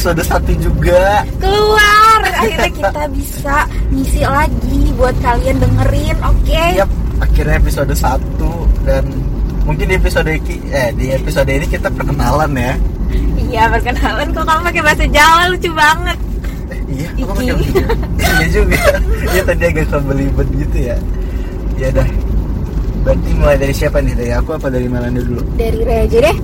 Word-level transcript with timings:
episode 0.00 0.24
1 0.24 0.64
juga 0.64 1.28
keluar 1.36 2.24
akhirnya 2.40 2.72
kita 2.72 3.04
bisa 3.12 3.68
ngisi 3.92 4.24
lagi 4.24 4.80
buat 4.96 5.12
kalian 5.20 5.60
dengerin 5.60 6.16
oke 6.24 6.64
Yap, 6.72 6.88
akhirnya 7.20 7.60
episode 7.60 7.92
1 7.92 8.88
dan 8.88 9.04
mungkin 9.68 9.92
di 9.92 10.00
episode 10.00 10.24
ini 10.24 10.56
eh 10.72 10.88
di 10.96 11.12
episode 11.12 11.52
ini 11.52 11.68
kita 11.68 11.92
perkenalan 11.92 12.48
ya. 12.56 12.72
iya 13.36 13.68
perkenalan 13.68 14.32
kok 14.32 14.48
kamu 14.48 14.60
pakai 14.72 14.82
bahasa 14.88 15.04
Jawa 15.04 15.42
lucu 15.52 15.70
banget 15.76 16.18
Eh, 16.70 16.80
iya, 17.02 17.08
aku 17.20 17.32
pakai. 17.34 17.54
Iya 18.40 18.46
juga. 18.54 18.78
Iya 19.34 19.42
tadi 19.42 19.64
agak 19.68 19.86
kebelibet 19.90 20.48
gitu 20.54 20.76
ya. 20.86 20.96
Ya 21.76 21.88
dah. 21.90 22.08
Berarti 23.02 23.28
mulai 23.36 23.58
dari 23.58 23.74
siapa 23.74 23.98
nih? 23.98 24.14
Dari 24.14 24.32
aku 24.38 24.54
apa 24.54 24.70
dari 24.70 24.86
Melanda 24.86 25.18
dulu? 25.18 25.42
dari 25.58 25.82
Rea 25.82 26.06
aja 26.06 26.18
deh 26.30 26.36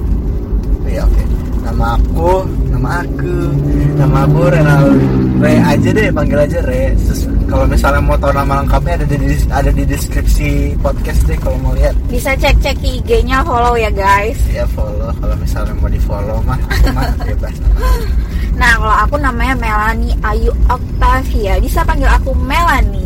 Iya 0.91 1.01
oke. 1.07 1.23
Nama 1.63 1.87
aku, 1.95 2.31
nama 2.87 3.03
aku, 3.03 3.35
nama 3.99 4.19
aku 4.23 4.41
Renal 4.47 4.85
Re 5.43 5.59
aja 5.59 5.91
deh, 5.91 6.09
panggil 6.15 6.39
aja 6.39 6.59
Re. 6.63 6.95
Terus 6.95 7.27
kalau 7.51 7.67
misalnya 7.67 7.99
mau 7.99 8.15
tahu 8.15 8.31
nama 8.31 8.63
lengkapnya 8.63 9.03
ada 9.03 9.07
di 9.11 9.17
ada 9.51 9.71
di 9.75 9.83
deskripsi 9.83 10.79
podcast 10.79 11.27
deh 11.27 11.35
kalau 11.43 11.59
mau 11.67 11.75
lihat. 11.75 11.99
bisa 12.07 12.31
cek 12.39 12.55
cek 12.63 12.79
IG-nya 12.79 13.43
follow 13.43 13.75
ya 13.75 13.91
guys 13.91 14.39
Ya 14.55 14.63
follow 14.71 15.11
kalau 15.19 15.35
misalnya 15.43 15.75
mau 15.77 15.91
di 15.91 15.99
follow 15.99 16.39
mah, 16.47 16.55
aku 16.63 16.89
mah 16.95 17.11
bebas. 17.27 17.55
nah 18.55 18.73
kalau 18.79 18.97
aku 19.03 19.17
namanya 19.19 19.55
Melanie 19.59 20.15
Ayu 20.23 20.55
Octavia 20.71 21.59
bisa 21.59 21.83
panggil 21.83 22.07
aku 22.09 22.31
Melanie 22.39 23.06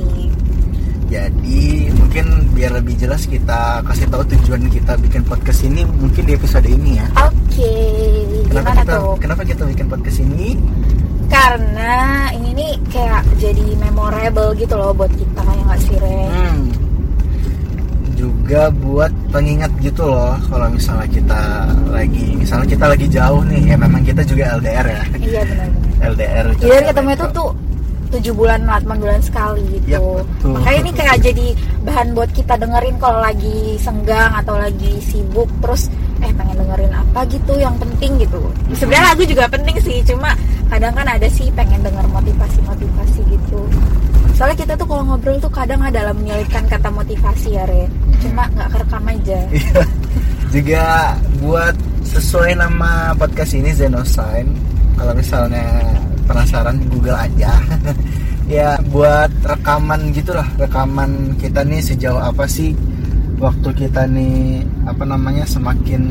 Jadi 1.10 1.60
mungkin 1.90 2.26
biar 2.54 2.70
lebih 2.72 2.94
jelas 2.94 3.26
kita 3.26 3.82
kasih 3.82 4.06
tahu 4.06 4.22
tujuan 4.30 4.62
kita 4.66 4.94
bikin 4.96 5.22
podcast 5.22 5.60
ini 5.60 5.82
mungkin 5.82 6.22
di 6.22 6.32
episode 6.32 6.64
ini 6.64 6.96
ya. 6.96 7.06
oke 7.18 7.72
Kenapa 8.46 8.70
gimana 8.70 8.80
kita 8.80 8.94
tuh 8.94 9.14
kenapa 9.18 9.42
kita 9.42 9.62
bikin 9.66 9.86
podcast 9.86 10.18
ini? 10.20 10.54
karena 11.26 11.94
ini 12.32 12.50
nih 12.52 12.72
kayak 12.90 13.22
jadi 13.38 13.62
memorable 13.76 14.50
gitu 14.52 14.74
loh 14.74 14.90
buat 14.90 15.10
kita 15.10 15.38
ya 15.40 15.62
nggak 15.62 15.78
sih 15.80 15.94
Re 15.96 16.18
Hmm. 16.26 16.62
Juga 18.12 18.66
buat 18.68 19.08
pengingat 19.30 19.70
gitu 19.78 20.04
loh 20.04 20.34
kalau 20.44 20.66
misalnya 20.68 21.06
kita 21.06 21.40
lagi 21.88 22.34
misalnya 22.34 22.66
kita 22.66 22.84
lagi 22.84 23.06
jauh 23.06 23.42
nih 23.46 23.62
ya 23.64 23.76
memang 23.78 24.02
kita 24.02 24.20
juga 24.22 24.58
LDR 24.58 24.86
ya. 24.86 25.02
iya 25.16 25.42
benar 25.44 25.68
LDR. 26.10 26.46
Jadi 26.56 26.82
ketemu 26.86 27.10
itu 27.14 27.26
tuh 27.30 27.48
tujuh 28.10 28.34
bulan 28.34 28.66
8 28.66 28.86
bulan 28.98 29.20
sekali 29.22 29.62
gitu. 29.78 29.94
Yap, 29.94 30.02
betul. 30.26 30.52
Makanya 30.58 30.78
ini 30.82 30.90
kayak 30.92 31.16
jadi 31.22 31.46
bahan 31.86 32.08
buat 32.12 32.30
kita 32.34 32.54
dengerin 32.58 32.96
kalau 32.98 33.20
lagi 33.22 33.78
senggang 33.78 34.30
atau 34.34 34.54
lagi 34.58 34.92
sibuk 35.02 35.48
terus 35.62 35.86
eh 36.20 36.32
pengen 36.36 36.60
dengerin 36.60 36.92
apa 36.92 37.20
gitu 37.30 37.52
yang 37.56 37.74
penting 37.78 38.18
gitu. 38.20 38.40
Sebenarnya 38.76 39.14
lagu 39.14 39.22
juga 39.24 39.44
penting 39.48 39.76
sih, 39.80 40.02
cuma 40.04 40.34
kadang 40.68 40.92
kan 40.92 41.06
ada 41.06 41.28
sih 41.30 41.48
pengen 41.54 41.80
denger 41.80 42.04
motivasi-motivasi 42.10 43.20
gitu. 43.30 43.60
Soalnya 44.36 44.56
kita 44.56 44.72
tuh 44.76 44.86
kalau 44.88 45.04
ngobrol 45.04 45.36
tuh 45.36 45.52
kadang 45.52 45.80
ada 45.84 46.00
dalam 46.00 46.16
menyelipkan 46.16 46.64
kata 46.64 46.88
motivasi 46.88 47.60
ya, 47.60 47.64
Re. 47.68 47.84
Cuma 48.24 48.48
nggak 48.52 48.68
kerekam 48.72 49.04
aja. 49.06 49.40
Iya. 49.60 49.82
juga 50.50 51.14
buat 51.38 51.78
sesuai 52.10 52.58
nama 52.58 53.14
podcast 53.14 53.54
ini 53.54 53.70
Zenosign 53.70 54.50
kalau 54.98 55.14
misalnya 55.14 55.62
penasaran 56.30 56.78
Google 56.86 57.18
aja 57.18 57.58
ya 58.54 58.78
buat 58.94 59.30
rekaman 59.42 60.14
gitulah 60.14 60.46
rekaman 60.54 61.34
kita 61.42 61.66
nih 61.66 61.82
sejauh 61.82 62.22
apa 62.22 62.46
sih 62.46 62.70
waktu 63.42 63.68
kita 63.74 64.06
nih 64.06 64.62
apa 64.86 65.02
namanya 65.02 65.42
semakin 65.42 66.02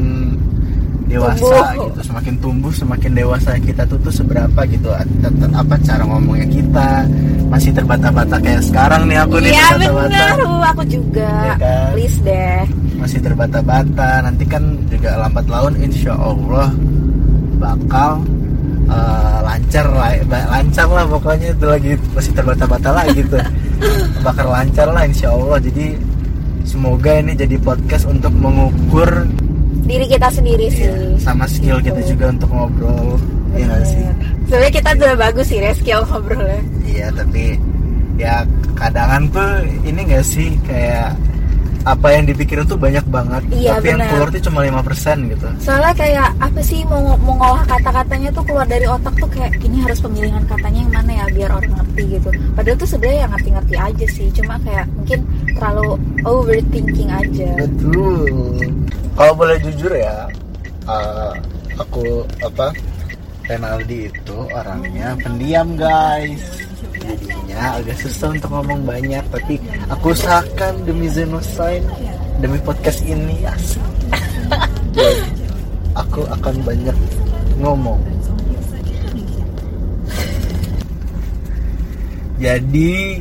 dewasa 1.09 1.41
Tumbuh. 1.41 1.89
gitu 1.89 1.99
semakin 2.05 2.35
tumbuh 2.37 2.73
semakin 2.73 3.11
dewasa 3.17 3.57
kita 3.57 3.81
tuh 3.89 3.97
tuh 4.05 4.13
seberapa 4.13 4.61
gitu 4.69 4.93
apa 4.93 5.75
cara 5.81 6.03
ngomongnya 6.05 6.47
kita 6.47 6.89
masih 7.49 7.73
terbata-bata 7.73 8.37
kayak 8.37 8.61
sekarang 8.61 9.09
nih 9.09 9.17
aku 9.25 9.41
nih 9.41 9.51
Iya 9.57 9.67
terbata-bata 9.73 10.21
uh, 10.45 10.63
aku 10.69 10.83
juga. 10.85 11.31
Iya 11.33 11.53
kan? 11.57 11.89
Please 11.97 12.19
deh. 12.21 12.61
masih 12.99 13.19
terbata-bata 13.23 14.09
nanti 14.21 14.43
kan 14.45 14.63
juga 14.91 15.17
lambat 15.17 15.47
laun 15.49 15.73
insya 15.81 16.13
Allah 16.13 16.67
bakal 17.57 18.21
eh, 18.89 19.37
lancar 19.39 19.85
lah 19.87 20.11
ba- 20.25 20.47
lancar 20.49 20.87
lah 20.87 21.05
pokoknya. 21.05 21.53
Itu 21.53 21.65
lagi 21.65 21.91
masih 22.11 22.33
terbata-bata 22.33 22.89
lah 22.91 23.05
gitu. 23.09 23.37
Bakal 24.25 24.47
lancar 24.47 24.87
lah 24.89 25.03
insya 25.03 25.29
Allah. 25.29 25.57
Jadi 25.59 25.95
semoga 26.63 27.11
ini 27.15 27.33
jadi 27.33 27.55
podcast 27.57 28.05
untuk 28.05 28.33
mengukur 28.33 29.09
Diri 29.85 30.05
kita 30.05 30.29
sendiri 30.29 30.69
sih. 30.69 30.85
ya, 30.85 30.93
sama 31.17 31.45
skill 31.45 31.81
kita 31.81 31.97
Gitu. 31.99 32.13
juga 32.13 32.29
untuk 32.29 32.49
ngobrol. 32.49 33.17
Ya 33.57 33.65
nggak 33.65 33.83
sih? 33.83 34.03
Sebenarnya 34.45 34.71
kita 34.71 34.89
udah 34.95 35.13
bagus 35.17 35.45
sih 35.45 35.57
ya 35.57 35.71
skill 35.73 36.01
ngobrolnya. 36.05 36.61
iya 36.83 37.07
tapi 37.09 37.57
ya 38.13 38.45
kadangan 38.75 39.25
tuh 39.29 39.49
ini 39.81 40.01
gak 40.05 40.21
sih? 40.21 40.53
Kayak 40.61 41.17
apa 41.87 42.07
yang 42.11 42.27
dipikirin 42.27 42.67
tuh 42.67 42.75
banyak 42.75 43.05
banget 43.07 43.41
Iya, 43.55 43.79
tapi 43.79 43.87
yang 43.95 43.99
benar. 44.03 44.11
keluar 44.11 44.27
tuh 44.29 44.41
cuma 44.43 44.59
5% 44.67 45.31
gitu 45.31 45.47
Soalnya 45.63 45.93
kayak 45.95 46.29
apa 46.39 46.59
sih 46.59 46.79
mau 46.83 47.15
mau 47.23 47.35
ngolah 47.39 47.63
kata-katanya 47.65 48.29
tuh 48.35 48.43
keluar 48.43 48.67
dari 48.67 48.83
otak 48.83 49.15
tuh 49.15 49.29
kayak 49.31 49.55
ini 49.63 49.77
harus 49.83 49.99
pemilihan 50.03 50.43
katanya 50.43 50.79
yang 50.83 50.93
mana 50.93 51.11
ya 51.13 51.25
biar 51.31 51.49
orang 51.55 51.73
ngerti 51.73 52.03
gitu. 52.19 52.29
Padahal 52.53 52.77
tuh 52.77 52.89
sebenarnya 52.89 53.19
yang 53.23 53.31
ngerti-ngerti 53.35 53.75
aja 53.79 54.05
sih, 54.11 54.27
cuma 54.35 54.55
kayak 54.61 54.85
mungkin 54.91 55.19
terlalu 55.55 55.87
overthinking 56.23 57.09
aja. 57.11 57.49
Betul. 57.63 58.27
Kalau 59.15 59.33
boleh 59.35 59.57
jujur 59.63 59.91
ya, 59.95 60.27
uh, 60.85 61.33
aku 61.79 62.23
apa 62.43 62.71
Renaldi 63.49 64.07
itu 64.07 64.37
orangnya 64.53 65.17
pendiam 65.19 65.73
guys. 65.73 66.68
Jadinya 67.09 67.81
agak 67.81 67.97
susah 68.05 68.29
untuk 68.29 68.49
ngomong 68.53 68.81
banyak, 68.85 69.23
tapi 69.33 69.55
aku 69.89 70.13
usahakan 70.13 70.73
demi 70.85 71.09
Zenosign, 71.09 71.81
demi 72.37 72.61
podcast 72.61 73.01
ini 73.01 73.41
asik. 73.49 73.81
aku 76.01 76.21
akan 76.29 76.55
banyak 76.61 76.97
ngomong. 77.57 77.97
Jadi 82.39 83.19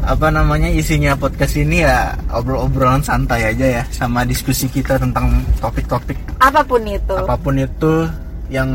apa 0.00 0.32
namanya 0.32 0.72
isinya 0.72 1.12
podcast 1.12 1.60
ini 1.60 1.84
ya 1.84 2.16
obrol-obrolan 2.32 3.04
santai 3.04 3.52
aja 3.52 3.66
ya 3.78 3.82
sama 3.92 4.24
diskusi 4.24 4.64
kita 4.66 4.96
tentang 4.96 5.44
topik-topik 5.60 6.16
Apa 6.40 6.64
pun 6.64 6.80
itu. 6.88 7.12
apa 7.14 7.36
pun 7.36 7.54
itu 7.60 8.08
yang 8.50 8.68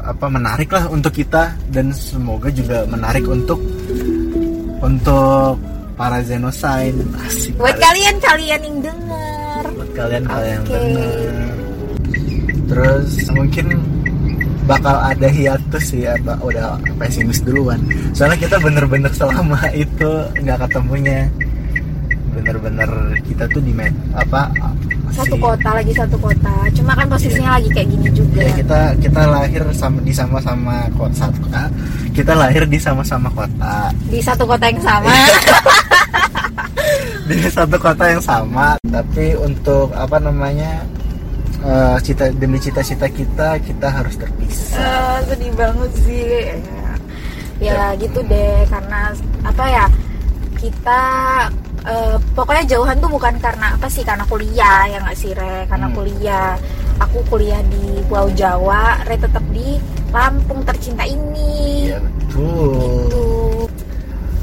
apa 0.00 0.26
menarik 0.26 0.68
lah 0.68 0.88
untuk 0.88 1.12
kita. 1.12 1.52
Dan 1.68 1.92
semoga 1.92 2.48
juga 2.48 2.82
menarik 2.84 3.24
untuk 3.24 3.60
untuk 4.80 5.60
para 5.94 6.24
Zenosign 6.24 6.96
asik 7.20 7.52
Buat 7.54 7.76
kali- 7.76 8.00
kalian-kalian 8.00 8.60
yang 8.62 8.78
denger. 8.80 9.64
buat 9.70 9.90
kalian 9.92 10.24
kalian 10.24 10.60
Oke. 10.60 10.72
benar 10.72 11.48
terus 12.64 13.10
mungkin 13.34 13.66
bakal 14.64 14.94
ada 14.94 15.26
hiatus 15.26 15.82
sih 15.90 16.06
apa 16.06 16.38
udah 16.38 16.78
pesimis 16.96 17.42
duluan. 17.42 17.82
Soalnya 18.14 18.38
kita 18.38 18.56
bener-bener 18.56 19.10
selama 19.10 19.58
itu 19.76 20.10
nggak 20.38 20.58
ketemunya 20.64 21.26
bener-bener 22.40 22.90
kita 23.28 23.44
tuh 23.52 23.60
di 23.60 23.76
apa 24.16 24.48
Satu 25.10 25.36
kota 25.36 25.68
lagi 25.74 25.92
satu 25.92 26.16
kota. 26.16 26.54
Cuma 26.72 26.94
kan 26.94 27.04
posisinya 27.10 27.58
lagi 27.58 27.68
kayak 27.74 27.88
gini 27.92 28.08
juga. 28.14 28.40
ya 28.40 28.52
kita 28.56 28.80
kita 29.02 29.22
lahir 29.26 29.62
sama 29.74 29.98
di 30.00 30.14
sama-sama 30.14 30.86
kota 30.96 31.28
satu 31.28 31.38
kota. 31.44 31.66
Kita 32.14 32.32
lahir 32.38 32.62
di 32.64 32.78
sama-sama 32.80 33.28
kota. 33.34 33.90
Di 34.06 34.22
satu 34.22 34.46
kota 34.46 34.64
yang 34.70 34.80
sama. 34.80 35.10
di 37.28 37.36
satu 37.50 37.76
kota 37.76 38.04
yang 38.06 38.22
sama. 38.22 38.78
Tapi 38.86 39.34
untuk 39.34 39.90
apa 39.98 40.16
namanya 40.22 40.86
eh, 41.66 41.96
cita 42.06 42.30
demi 42.30 42.62
cita-cita 42.62 43.10
kita 43.10 43.58
kita 43.60 43.86
harus 43.90 44.14
terpisah. 44.14 44.78
Eh, 44.78 45.18
sedih 45.26 45.52
banget 45.58 45.90
sih 46.06 46.24
ya 47.58 47.92
gitu 47.98 48.22
deh. 48.30 48.62
Karena 48.70 49.10
apa 49.42 49.64
ya 49.66 49.86
kita 50.60 51.02
eh, 51.82 52.16
pokoknya 52.32 52.64
jauhan 52.66 52.96
tuh 52.96 53.08
bukan 53.08 53.34
karena 53.36 53.72
apa 53.72 53.86
sih 53.86 54.02
karena 54.02 54.24
kuliah 54.24 54.84
ya 54.86 54.98
nggak 54.98 55.16
sih 55.16 55.32
Re? 55.32 55.64
Karena 55.66 55.86
Hmm. 55.86 55.96
kuliah. 55.96 56.52
Aku 57.00 57.24
kuliah 57.26 57.64
di 57.64 57.96
Pulau 58.04 58.28
Jawa 58.30 59.00
Re 59.04 59.16
tetap 59.16 59.40
di 59.50 59.80
Lampung 60.10 60.60
tercinta 60.62 61.00
ini. 61.02 61.88
Iya 61.88 61.96
betul. 61.96 63.08
Tuh 63.08 63.64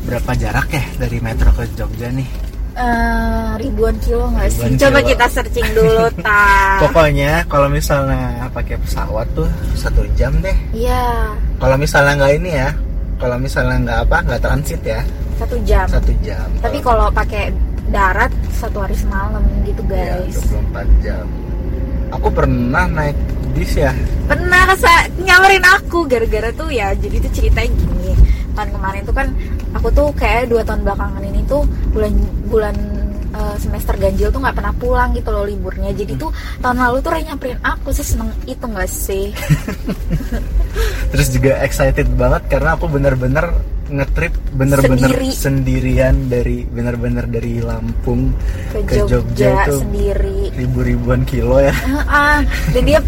berapa 0.04 0.31
jarak 0.34 0.68
ya 0.72 0.84
dari 0.98 1.18
metro 1.19 1.51
ke 1.51 1.68
Jogja 1.74 2.10
nih? 2.10 2.25
Eh, 2.74 3.50
ribuan 3.57 3.94
kilo 4.00 4.30
nggak 4.31 4.48
sih? 4.48 4.62
Ribuan 4.63 4.78
coba 4.80 5.00
kilo. 5.00 5.10
kita 5.12 5.25
searching 5.28 5.68
dulu 5.74 6.06
ta 6.25 6.42
pokoknya 6.80 7.42
kalau 7.45 7.68
misalnya 7.68 8.22
pakai 8.50 8.78
pesawat 8.80 9.25
tuh 9.34 9.50
satu 9.74 10.01
jam 10.13 10.34
deh. 10.39 10.54
Iya. 10.74 11.34
Kalau 11.57 11.75
misalnya 11.75 12.13
nggak 12.16 12.34
ini 12.38 12.50
ya 12.54 12.69
kalau 13.18 13.38
misalnya 13.38 13.78
nggak 13.81 14.00
apa 14.06 14.18
nggak 14.24 14.42
transit 14.42 14.81
ya 14.81 15.01
satu 15.38 15.56
jam. 15.63 15.86
Satu 15.88 16.13
jam. 16.25 16.48
Tapi 16.60 16.78
kalau 16.81 17.07
pakai 17.13 17.54
darat 17.94 18.34
satu 18.57 18.84
hari 18.84 18.98
semalam 18.98 19.42
gitu 19.63 19.81
ya, 19.88 20.19
guys. 20.19 20.38
24 20.74 21.06
jam. 21.06 21.25
Aku 22.12 22.28
pernah 22.31 22.86
naik 22.88 23.18
bis 23.54 23.74
ya. 23.78 23.92
Pernah 24.28 24.62
rasa 24.69 25.07
nyamperin 25.19 25.66
aku 25.66 26.07
gara-gara 26.07 26.50
tuh 26.56 26.69
ya 26.74 26.92
jadi 26.98 27.22
tuh 27.24 27.31
ceritanya 27.31 27.72
gini. 27.74 28.12
Tahun 28.57 28.69
kemarin 28.74 29.01
tuh 29.06 29.16
kan 29.16 29.28
aku 29.78 29.88
tuh 29.94 30.07
kayak 30.18 30.50
dua 30.50 30.66
tahun 30.66 30.81
belakangan 30.81 31.22
ini 31.22 31.42
tuh 31.45 31.63
bulan 31.94 32.13
bulan 32.50 32.75
eh, 33.38 33.56
semester 33.62 33.94
ganjil 33.95 34.34
tuh 34.34 34.42
nggak 34.42 34.57
pernah 34.57 34.74
pulang 34.74 35.10
gitu 35.13 35.30
loh 35.30 35.45
liburnya. 35.45 35.94
Jadi 35.94 36.18
tuh 36.18 36.34
tahun 36.60 36.78
lalu 36.81 36.98
tuh 37.06 37.12
Ray 37.13 37.24
nyamperin 37.30 37.60
aku 37.62 37.94
sih 37.94 38.06
seneng 38.06 38.34
itu 38.50 38.66
nggak 38.66 38.89
sih? 38.89 39.30
Terus 41.13 41.28
juga 41.31 41.62
excited 41.62 42.07
banget 42.18 42.42
karena 42.50 42.74
aku 42.75 42.86
bener-bener 42.89 43.54
ngetrip 43.88 44.36
bener-bener 44.51 45.07
Sendiri. 45.07 45.30
sendirian 45.31 46.16
dari 46.28 46.68
bener-bener 46.68 47.24
dari 47.24 47.63
Lampung 47.63 48.36
ke 48.75 48.84
Ke 48.84 49.00
Jogja, 49.00 49.24
Jogja 49.24 49.50
itu 49.63 49.75
sendiri. 49.80 50.39
ribu-ribuan 50.60 51.24
kilo 51.24 51.63
ya. 51.63 51.72
Dan 52.75 52.84
dia 52.84 53.00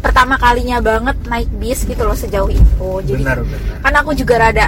pertama 0.00 0.40
kalinya 0.40 0.80
banget 0.80 1.16
naik 1.28 1.50
bis 1.60 1.84
gitu 1.84 2.00
loh 2.00 2.16
sejauh 2.16 2.48
itu. 2.48 2.90
Jadi 3.04 3.20
benar 3.20 3.44
benar. 3.44 3.76
kan 3.84 3.94
aku 4.00 4.10
juga 4.16 4.34
rada 4.40 4.66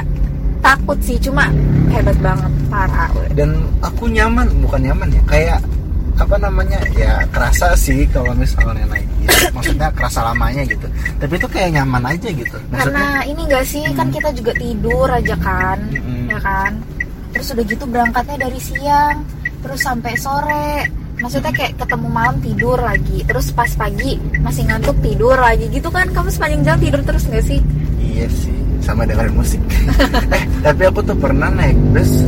takut 0.58 0.98
sih 1.00 1.16
cuma 1.22 1.50
hebat 1.90 2.18
banget 2.18 2.52
parah 2.68 3.10
dan 3.32 3.54
aku 3.80 4.10
nyaman 4.10 4.46
bukan 4.62 4.80
nyaman 4.90 5.08
ya 5.14 5.22
kayak 5.28 5.58
apa 6.18 6.36
namanya 6.42 6.82
ya 6.98 7.22
kerasa 7.30 7.78
sih 7.78 8.02
kalau 8.10 8.34
misalnya 8.34 8.82
naik 8.90 9.06
bis. 9.22 9.54
Maksudnya 9.54 9.88
kerasa 9.94 10.26
lamanya 10.26 10.66
gitu. 10.66 10.86
Tapi 11.22 11.32
itu 11.38 11.46
kayak 11.46 11.70
nyaman 11.78 12.02
aja 12.10 12.28
gitu. 12.34 12.58
Karena 12.74 13.22
ini 13.22 13.40
enggak 13.46 13.64
sih 13.64 13.86
kan 13.94 14.10
kita 14.10 14.34
juga 14.34 14.52
tidur 14.58 15.06
aja 15.06 15.38
kan 15.38 15.78
Mm-mm. 15.94 16.26
ya 16.26 16.38
kan? 16.42 16.82
Terus 17.30 17.54
udah 17.54 17.64
gitu 17.70 17.84
berangkatnya 17.86 18.50
dari 18.50 18.58
siang 18.58 19.22
terus 19.62 19.80
sampai 19.86 20.12
sore. 20.18 20.90
Maksudnya 21.18 21.50
kayak 21.54 21.78
ketemu 21.78 22.06
malam 22.10 22.36
tidur 22.42 22.78
lagi. 22.78 23.22
Terus 23.22 23.54
pas 23.54 23.70
pagi 23.78 24.18
masih 24.42 24.66
ngantuk 24.66 24.98
tidur 24.98 25.38
lagi. 25.38 25.70
Gitu 25.70 25.86
kan 25.86 26.10
kamu 26.10 26.34
sepanjang 26.34 26.62
jalan 26.66 26.80
tidur 26.82 27.02
terus 27.06 27.24
nggak 27.30 27.46
sih? 27.46 27.62
Iya 28.02 28.26
sih 28.26 28.67
sama 28.88 29.04
dengerin 29.04 29.34
musik. 29.34 29.60
Eh 30.30 30.42
tapi 30.64 30.82
aku 30.84 31.00
tuh 31.02 31.14
pernah 31.14 31.48
naik 31.48 31.76
bus 31.92 32.24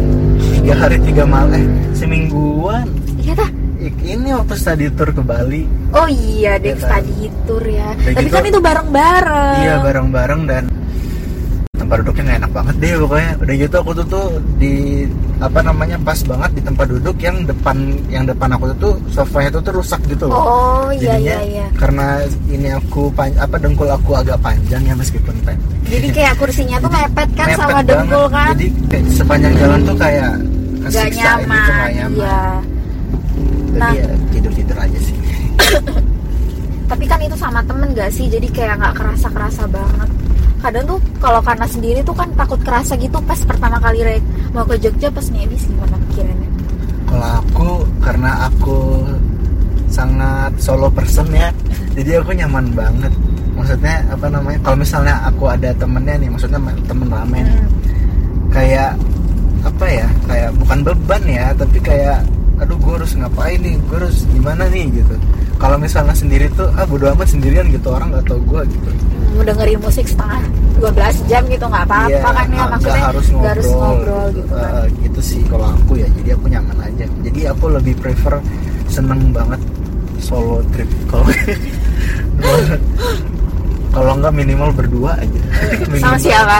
tiga 0.53 0.75
hari 0.77 1.01
tiga 1.01 1.25
malam 1.25 1.57
eh 1.57 1.65
semingguan. 1.95 2.85
Iya 3.17 3.49
Ik- 3.81 3.97
ini 4.03 4.29
waktu 4.31 4.55
study 4.55 4.93
tour 4.93 5.09
ke 5.09 5.21
Bali. 5.21 5.65
Oh 5.91 6.05
iya 6.05 6.61
deh 6.61 6.71
Iya 6.71 6.77
kan? 6.79 7.01
study 7.01 7.17
tour 7.43 7.65
ya. 7.65 7.89
Tapi 7.97 8.12
gitu- 8.23 8.29
kan 8.31 8.45
itu 8.45 8.61
bareng-bareng. 8.61 9.57
Iya 9.59 9.75
bareng-bareng 9.81 10.41
dan 10.45 10.65
tempat 11.81 11.97
duduknya 12.05 12.23
nggak 12.23 12.38
enak 12.44 12.53
banget 12.53 12.75
deh 12.77 12.93
pokoknya. 13.00 13.31
Udah 13.41 13.55
gitu 13.56 13.75
aku 13.81 13.91
tuh 13.97 14.06
tuh 14.06 14.27
di 14.56 14.75
apa 15.41 15.61
namanya 15.65 15.97
pas 15.99 16.21
banget 16.21 16.50
di 16.53 16.62
tempat 16.62 16.87
duduk 16.87 17.17
yang 17.19 17.37
depan 17.43 17.77
yang 18.06 18.25
depan 18.25 18.49
aku 18.53 18.65
tuh 18.71 18.79
tuh 18.79 18.93
sofanya 19.11 19.49
tuh 19.50 19.62
tuh 19.65 19.73
rusak 19.75 20.00
gitu 20.05 20.29
loh. 20.29 20.37
Oh 20.38 20.88
iya 20.93 21.17
Jadinya, 21.17 21.38
iya. 21.41 21.41
iya 21.49 21.67
karena 21.75 22.06
ini 22.47 22.69
aku 22.71 23.09
apa 23.17 23.56
dengkul 23.56 23.88
aku 23.88 24.12
agak 24.12 24.37
panjang 24.38 24.85
ya 24.85 24.93
meskipun 24.93 25.32
pendek 25.41 25.56
jadi 25.88 26.06
kayak 26.12 26.35
kursinya 26.37 26.77
tuh 26.79 26.91
mepet 26.93 27.29
kan 27.35 27.47
Mepet 27.49 27.59
sama 27.59 27.73
banget. 27.73 27.87
dengkul 27.88 28.25
kan? 28.29 28.47
Jadi 28.53 28.67
kayak 28.87 29.05
sepanjang 29.11 29.55
jalan 29.56 29.81
tuh 29.83 29.97
kayak 29.97 30.33
gak 30.81 31.06
gitu 31.09 31.19
nyaman 31.19 31.49
nggak 31.49 31.91
nyaman. 31.97 32.15
iya. 32.15 32.41
Jadi 33.71 33.79
Nah. 33.81 33.93
ya 33.97 34.06
tidur 34.29 34.53
tidur 34.53 34.76
aja 34.76 34.99
sih. 35.00 35.17
Tapi 36.91 37.05
kan 37.06 37.19
itu 37.23 37.37
sama 37.38 37.62
temen 37.65 37.88
gak 37.91 38.11
sih? 38.11 38.26
Jadi 38.26 38.47
kayak 38.50 38.76
nggak 38.76 38.94
kerasa 38.99 39.29
kerasa 39.31 39.62
banget 39.65 40.11
kadang 40.61 40.85
tuh 40.87 40.99
kalau 41.19 41.41
karena 41.41 41.65
sendiri 41.65 42.01
tuh 42.01 42.12
kan 42.12 42.29
takut 42.35 42.61
kerasa 42.61 42.93
gitu 42.95 43.17
pas 43.25 43.41
pertama 43.43 43.77
kali 43.77 44.01
Rek 44.01 44.23
mau 44.53 44.62
ke 44.62 44.77
Jogja 44.79 45.09
pas 45.09 45.27
nebis 45.27 45.65
gimana 45.65 45.97
pikirannya? 46.07 46.49
Kalau 47.05 47.29
aku 47.41 47.69
karena 47.99 48.31
aku 48.47 48.79
sangat 49.91 50.53
solo 50.57 50.87
person 50.89 51.27
ya 51.31 51.51
jadi 51.93 52.23
aku 52.23 52.31
nyaman 52.33 52.71
banget. 52.73 53.11
Maksudnya 53.57 54.01
apa 54.09 54.27
namanya 54.27 54.59
kalau 54.62 54.77
misalnya 54.79 55.15
aku 55.27 55.45
ada 55.45 55.75
temennya 55.75 56.17
nih 56.17 56.29
maksudnya 56.29 56.57
ma- 56.57 56.81
temen 56.87 57.09
ramen 57.09 57.45
Hmm. 57.45 57.69
kayak 58.49 58.97
apa 59.61 59.85
ya 59.85 60.09
kayak 60.25 60.51
bukan 60.57 60.79
beban 60.81 61.23
ya 61.29 61.47
tapi 61.53 61.77
kayak 61.79 62.25
aduh 62.57 62.77
gue 62.77 62.93
harus 62.97 63.12
ngapain 63.12 63.61
nih 63.61 63.77
gue 63.85 63.97
harus 64.01 64.25
gimana 64.31 64.65
nih 64.69 64.89
gitu. 64.95 65.15
Kalau 65.61 65.77
misalnya 65.77 66.17
sendiri 66.17 66.49
tuh 66.55 66.69
ah 66.73 66.89
bodo 66.89 67.12
amat 67.12 67.29
sendirian 67.29 67.69
gitu. 67.69 67.93
Orang 67.93 68.12
nggak 68.12 68.25
tau 68.25 68.41
gue 68.41 68.62
gitu 68.65 68.91
dengerin 69.41 69.79
musik 69.79 70.05
setengah 70.05 70.43
12 70.77 70.91
jam 71.27 71.43
gitu 71.47 71.65
nggak 71.65 71.85
apa-apa 71.85 72.09
Iya, 72.09 72.21
kan 72.21 72.35
ya 72.35 72.44
nggak- 72.49 72.71
maksudnya 72.71 72.94
nggak 72.94 73.06
harus 73.06 73.27
ngobrol, 73.27 73.41
nggak 73.41 73.53
harus 73.53 73.69
ngobrol. 73.71 74.27
gitu 74.31 74.50
kan. 74.50 74.71
Eh, 74.73 74.87
gitu 75.00 75.21
sih 75.21 75.41
kalau 75.44 75.67
aku 75.69 75.93
ya 75.94 76.09
jadi 76.15 76.31
aku 76.32 76.47
nyaman 76.47 76.79
aja. 76.81 77.05
Jadi 77.21 77.41
aku 77.47 77.65
lebih 77.69 77.94
prefer 77.97 78.35
seneng 78.87 79.21
banget 79.31 79.61
solo 80.19 80.59
trip. 80.71 80.88
Kalau 81.06 81.25
kalau 83.91 84.12
nggak 84.17 84.32
minimal 84.32 84.71
berdua 84.71 85.12
aja. 85.17 85.41
Sama 85.93 85.93
Minimal. 85.93 86.19
siapa? 86.19 86.59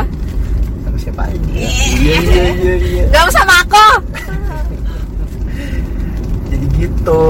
Sama 0.81 0.96
siapa 0.99 1.23
aja. 1.25 1.38
Iya. 1.49 1.69
Iya 1.96 2.16
iya 2.52 2.75
iya 2.76 3.02
Gak 3.08 3.25
usah 3.25 3.40
sama 3.40 3.55
aku. 3.61 3.87
Jadi 6.50 6.66
gitu. 6.76 7.23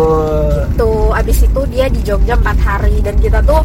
Tuh 0.75 1.13
abis 1.13 1.39
itu 1.41 1.61
dia 1.69 1.87
di 1.87 2.01
Jogja 2.01 2.35
4 2.35 2.57
hari 2.59 2.95
dan 3.01 3.15
kita 3.17 3.39
tuh 3.43 3.61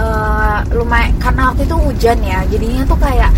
eh, 0.00 0.58
lumayan 0.72 1.12
karena 1.20 1.52
waktu 1.52 1.62
itu 1.64 1.76
hujan 1.76 2.18
ya 2.24 2.38
jadinya 2.48 2.82
tuh 2.84 2.98
kayak 2.98 3.30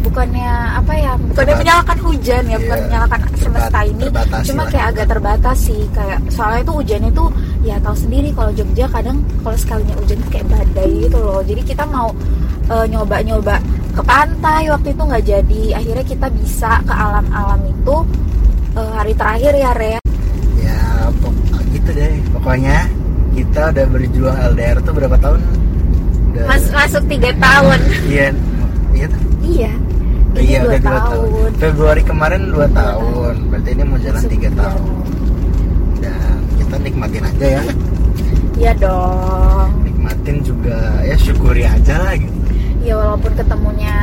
bukannya 0.00 0.50
apa 0.74 0.92
ya 0.96 1.12
bukannya 1.20 1.36
Terbat- 1.44 1.60
menyalakan 1.60 1.98
hujan 2.00 2.42
ya 2.48 2.56
bukan 2.56 2.78
Iya, 2.80 2.84
menyalakan 2.88 3.20
semesta 3.36 3.80
ini 3.84 4.04
cuma 4.48 4.62
kayak 4.66 4.86
agak 4.90 5.06
terbatas 5.06 5.56
sih 5.60 5.82
kayak 5.92 6.18
soalnya 6.32 6.62
tuh 6.64 6.74
hujannya 6.80 7.10
tuh 7.12 7.28
ya 7.60 7.76
tahu 7.84 7.92
sendiri 7.94 8.28
kalau 8.32 8.50
Jogja 8.50 8.88
kadang 8.88 9.20
kalau 9.44 9.56
sekalinya 9.60 9.94
hujan 10.00 10.18
kayak 10.32 10.46
badai 10.48 10.90
gitu 11.04 11.18
loh. 11.20 11.44
Jadi 11.44 11.62
kita 11.62 11.84
mau 11.84 12.08
eh, 12.66 12.86
nyoba-nyoba 12.88 13.60
ke 13.92 14.02
pantai 14.02 14.62
waktu 14.72 14.88
itu 14.90 15.02
nggak 15.04 15.24
jadi. 15.28 15.62
Akhirnya 15.76 16.04
kita 16.08 16.26
bisa 16.32 16.70
ke 16.82 16.94
alam-alam 16.96 17.60
itu 17.68 17.96
eh, 18.80 18.90
hari 18.96 19.12
terakhir 19.12 19.52
ya 19.52 19.70
Rea 19.76 20.00
ya 20.58 20.80
gitu 21.70 21.90
deh 21.92 22.12
pokoknya 22.32 22.88
kita 23.30 23.60
udah 23.70 23.84
berjuang 23.86 24.36
LDR 24.56 24.78
tuh 24.82 24.92
berapa 24.96 25.16
tahun 25.20 25.40
udah. 26.30 26.44
Mas, 26.46 26.64
masuk 26.70 27.02
tiga 27.10 27.30
tahun. 27.36 27.78
Iya. 28.06 28.28
Iya 28.90 29.06
iya. 29.42 29.72
Ini 30.30 30.46
iya 30.46 30.58
dua 30.62 30.70
udah 30.70 30.80
dua 30.80 30.90
tahun. 30.90 31.10
tahun. 31.10 31.50
Februari 31.58 32.02
kemarin 32.06 32.40
dua 32.54 32.66
tahun. 32.70 33.34
Berarti 33.50 33.68
ini 33.74 33.82
mau 33.82 33.98
jalan 33.98 34.22
Masuk 34.22 34.30
tiga 34.30 34.50
tahun. 34.54 34.94
Dan 36.00 36.36
kita 36.58 36.76
nikmatin 36.80 37.24
aja 37.26 37.46
ya. 37.46 37.62
Iya 38.60 38.72
dong. 38.78 39.68
Nikmatin 39.82 40.36
juga. 40.46 40.78
Ya 41.02 41.16
syukuri 41.18 41.64
aja 41.66 41.94
lah 41.98 42.14
gitu. 42.14 42.38
Ya 42.80 42.96
walaupun 42.96 43.32
ketemunya 43.36 43.96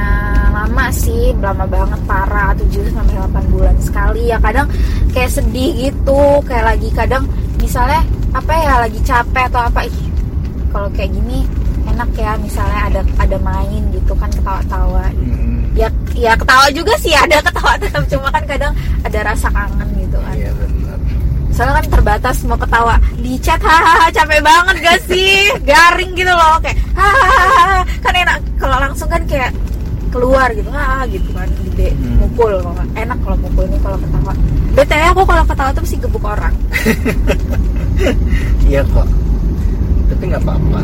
lama 0.53 0.85
sih 0.93 1.33
lama 1.41 1.65
banget 1.65 1.97
parah 2.05 2.53
7 2.53 2.93
sampai 2.93 3.15
8 3.25 3.53
bulan 3.53 3.75
sekali. 3.81 4.29
Ya 4.29 4.37
kadang 4.37 4.69
kayak 5.15 5.31
sedih 5.33 5.71
gitu 5.89 6.43
kayak 6.45 6.75
lagi 6.75 6.89
kadang 6.93 7.25
misalnya 7.57 8.05
apa 8.35 8.53
ya 8.53 8.73
lagi 8.85 8.99
capek 9.01 9.49
atau 9.49 9.61
apa 9.65 9.81
ih 9.89 9.97
kalau 10.69 10.89
kayak 10.93 11.09
gini 11.09 11.41
enak 11.87 12.09
ya 12.13 12.31
misalnya 12.37 12.79
ada 12.91 13.01
ada 13.17 13.37
main 13.39 13.81
gitu 13.95 14.13
kan 14.17 14.29
ketawa-tawa. 14.29 15.07
Mm, 15.15 15.73
ya 15.73 15.87
ya 16.13 16.33
ketawa 16.35 16.65
juga 16.71 16.93
sih 16.99 17.13
ada 17.23 17.39
ketawa-tawa 17.41 18.03
cuma 18.09 18.27
kan 18.31 18.43
kadang 18.45 18.73
ada 19.03 19.19
rasa 19.23 19.47
kangen 19.51 19.89
gitu 19.97 20.17
kan. 20.19 20.35
Iya 20.35 20.51
benar. 20.55 20.97
Soalnya 21.55 21.73
kan 21.81 21.85
terbatas 21.89 22.37
mau 22.45 22.59
ketawa 22.59 22.95
di 23.17 23.33
chat 23.41 23.57
hahaha 23.57 24.13
capek 24.13 24.41
banget 24.45 24.75
gak 24.85 24.99
sih? 25.09 25.49
Garing 25.65 26.11
gitu 26.13 26.29
loh 26.29 26.61
kayak 26.61 26.77
hahaha 26.93 27.81
kan 28.03 28.13
enak. 28.13 28.39
Kalau 28.61 28.77
langsung 28.77 29.09
kan 29.09 29.21
kayak 29.25 29.51
keluar 30.13 30.47
gitu 30.55 30.69
ah 30.71 31.03
gitu 31.09 31.29
kan 31.35 31.49
gede 31.67 31.93
Hmm. 31.93 32.17
mukul 32.25 32.57
enak 32.95 33.17
kalau 33.21 33.37
mukul 33.37 33.63
ini 33.69 33.77
kalau 33.81 33.97
ketawa. 34.01 34.33
Btw 34.77 35.03
aku 35.13 35.23
kalau 35.25 35.43
ketawa 35.45 35.69
tuh 35.73 35.81
mesti 35.85 35.97
gebuk 35.97 36.23
orang. 36.25 36.53
Iya 38.67 38.83
kok 38.93 39.07
tapi 40.17 40.33
nggak 40.33 40.49
apa-apa. 40.49 40.81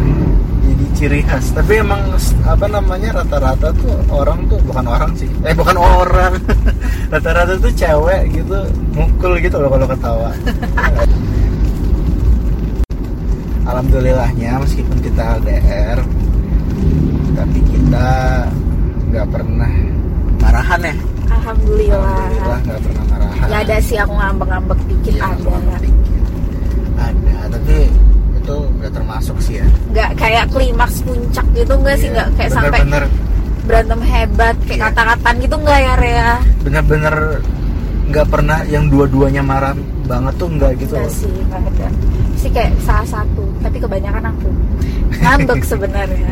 Jadi 0.61 0.85
ciri 0.93 1.25
khas. 1.25 1.49
Tapi 1.57 1.81
emang 1.81 1.97
apa 2.45 2.69
namanya 2.69 3.17
rata-rata 3.17 3.73
tuh 3.73 3.97
orang 4.13 4.45
tuh 4.45 4.61
bukan 4.61 4.85
orang 4.85 5.09
sih. 5.17 5.25
Eh 5.41 5.57
bukan 5.57 5.73
orang. 5.73 6.37
Rata-rata 7.13 7.57
tuh 7.57 7.73
cewek 7.73 8.29
gitu 8.29 8.61
mukul 8.93 9.41
gitu 9.41 9.57
loh 9.57 9.73
kalau 9.73 9.89
ketawa. 9.89 10.29
Alhamdulillahnya 13.73 14.61
meskipun 14.61 15.01
kita 15.01 15.41
LDR 15.41 15.97
tapi 17.33 17.59
kita 17.65 18.09
nggak 19.09 19.27
pernah 19.33 19.73
marahan 20.37 20.93
ya. 20.93 20.95
Alhamdulillah. 21.33 22.29
Nggak 22.61 22.81
pernah 22.85 23.03
marahan. 23.09 23.47
Ya 23.49 23.57
ada 23.65 23.77
sih 23.81 23.97
aku 23.97 24.13
ngambek-ngambek 24.13 24.77
dikit 24.85 25.13
Iya, 25.17 25.25
ada. 25.25 25.41
ngambek 25.57 25.81
dikit. 25.81 26.21
ada 27.01 27.33
tapi 27.49 27.77
itu 28.43 28.57
udah 28.77 28.91
termasuk 28.91 29.37
sih 29.39 29.55
ya. 29.57 29.67
Nggak 29.89 30.09
kayak 30.15 30.45
klimaks 30.51 30.99
puncak 31.01 31.45
gitu 31.53 31.73
nggak 31.73 31.95
sih? 31.95 32.07
Iya, 32.07 32.13
nggak 32.13 32.27
kayak 32.35 32.51
sampai 32.51 32.69
bener-bener. 32.77 33.03
berantem 33.63 34.01
hebat 34.03 34.55
kayak 34.61 34.75
Iya. 34.75 34.85
kata-kataan 34.89 35.35
gitu 35.39 35.55
nggak 35.57 35.79
ya 35.79 35.93
Rea? 35.95 36.31
Bener-bener 36.61 37.15
nggak 38.03 38.27
pernah 38.27 38.59
yang 38.65 38.85
dua-duanya 38.87 39.39
marah 39.41 39.71
banget 40.03 40.33
tuh 40.35 40.49
nggak 40.49 40.71
gitu 40.77 40.93
Enggak 40.93 41.07
loh. 41.07 41.15
sih, 41.15 41.33
nggak 41.41 41.61
ada. 41.65 41.87
pasti 42.33 42.49
kayak 42.51 42.71
salah 42.77 43.07
satu 43.09 43.43
tapi 43.57 43.77
kebanyakan 43.79 44.23
aku. 44.27 44.49
Ngambek 45.15 45.61
sebenarnya. 45.71 46.31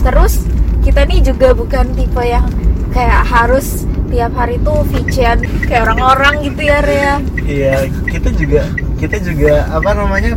Terus 0.00 0.34
kita 0.80 1.04
nih 1.04 1.20
juga 1.22 1.52
bukan 1.52 1.84
tipe 1.92 2.22
yang 2.24 2.46
kayak 2.88 3.20
harus 3.22 3.84
tiap 4.08 4.32
hari 4.32 4.56
tuh 4.58 4.80
VC-an 4.88 5.36
kayak 5.68 5.84
orang-orang 5.84 6.40
gitu 6.42 6.60
ya 6.64 6.78
Rea. 6.80 7.14
Iya 7.38 7.76
kita 8.08 8.32
juga 8.32 8.64
kita 8.98 9.16
juga 9.20 9.52
apa 9.70 9.90
namanya 9.92 10.34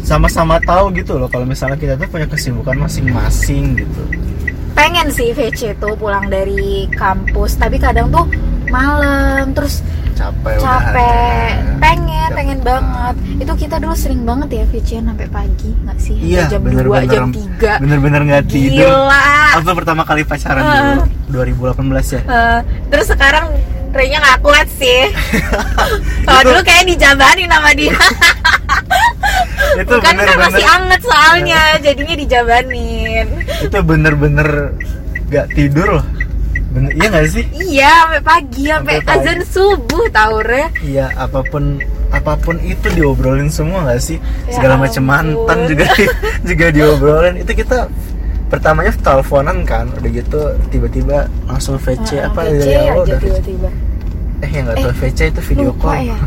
sama-sama 0.00 0.56
tahu 0.58 0.88
gitu 0.94 1.14
loh 1.14 1.28
kalau 1.28 1.44
misalnya 1.44 1.76
kita 1.76 1.94
tuh 1.94 2.08
punya 2.08 2.24
kesibukan 2.24 2.76
masing-masing 2.78 3.76
gitu. 3.76 4.02
Pengen 4.72 5.10
sih 5.10 5.30
VC 5.30 5.74
tuh 5.76 5.92
pulang 5.94 6.26
dari 6.26 6.88
kampus 6.90 7.54
tapi 7.54 7.76
kadang 7.76 8.08
tuh 8.08 8.24
malam 8.68 9.52
terus 9.52 9.82
capek 10.14 10.56
capek. 10.56 10.96
udahan. 10.96 11.78
pengen 11.78 12.08
Capek. 12.24 12.34
pengen 12.34 12.58
banget. 12.60 13.14
itu 13.38 13.52
kita 13.58 13.76
dulu 13.76 13.94
sering 13.94 14.22
banget 14.22 14.48
ya 14.50 14.64
VC 14.66 14.88
sampai 14.98 15.28
pagi 15.28 15.70
nggak 15.78 15.98
sih? 15.98 16.16
Iya 16.16 16.42
jam 16.48 16.60
bener-bener 16.62 17.04
2 17.04 17.12
jam 17.12 17.26
3 17.28 17.82
bener-bener 17.82 18.20
nggak 18.24 18.44
tidur. 18.46 18.86
Gila. 18.86 19.26
Waktu 19.54 19.72
pertama 19.74 20.02
kali 20.02 20.22
pacaran 20.24 20.62
Ah. 20.62 20.72
dulu 20.72 21.02
2018 21.36 22.16
ya. 22.16 22.20
Eh, 22.22 22.58
terus 22.88 23.06
sekarang 23.08 23.44
Renya 23.88 24.18
nggak 24.20 24.40
kuat 24.44 24.68
sih. 24.76 25.08
Kalau 26.26 26.40
dulu 26.44 26.60
kayak 26.60 26.84
dijabanin 26.86 27.48
sama 27.48 27.70
dia. 27.72 27.96
Itu 29.78 29.94
kan 30.00 30.14
kan 30.14 30.14
bener-bener 30.16 30.48
masih 30.50 30.64
anget 30.66 31.00
soalnya 31.04 31.60
jadinya 31.82 32.14
dijabanin 32.18 33.26
itu 33.62 33.78
bener-bener 33.84 34.48
nggak 35.28 35.46
tidur 35.54 35.88
loh. 35.98 36.04
Bener 36.74 36.90
iya 36.98 37.06
nggak 37.10 37.26
sih? 37.30 37.44
Iya 37.54 37.90
sampai 38.04 38.22
pagi 38.22 38.64
sampai 38.68 38.96
azan 39.06 39.40
subuh 39.46 40.04
tau 40.10 40.42
Re. 40.42 40.68
Iya 40.82 41.12
apa 41.14 41.40
pun 41.46 41.78
apa 42.10 42.34
pun 42.40 42.56
itu 42.64 42.86
diobrolin 42.92 43.52
semua 43.52 43.86
nggak 43.86 44.02
sih? 44.02 44.18
Ya 44.48 44.58
segala 44.58 44.74
macam 44.80 45.04
mantan 45.04 45.58
juga 45.68 45.86
juga 46.48 46.66
diobrolin. 46.72 47.34
Itu 47.40 47.52
kita 47.54 47.86
pertamanya 48.48 48.92
teleponan 48.96 49.62
kan 49.68 49.92
udah 50.00 50.10
gitu 50.10 50.40
tiba-tiba 50.72 51.28
langsung 51.44 51.76
VC 51.76 52.16
Heeh, 52.16 52.28
apa 52.28 52.40
VC 52.48 52.52
dari 52.64 52.74
awal 52.88 53.04
udah 53.04 53.18
tiba-tiba 53.20 53.68
eh 54.38 54.50
yang 54.50 54.64
nggak 54.70 54.76
tahu 54.80 54.92
Eh, 54.92 54.96
VC 54.96 55.18
itu 55.28 55.40
video 55.52 55.70
call 55.76 55.96
ya 56.08 56.18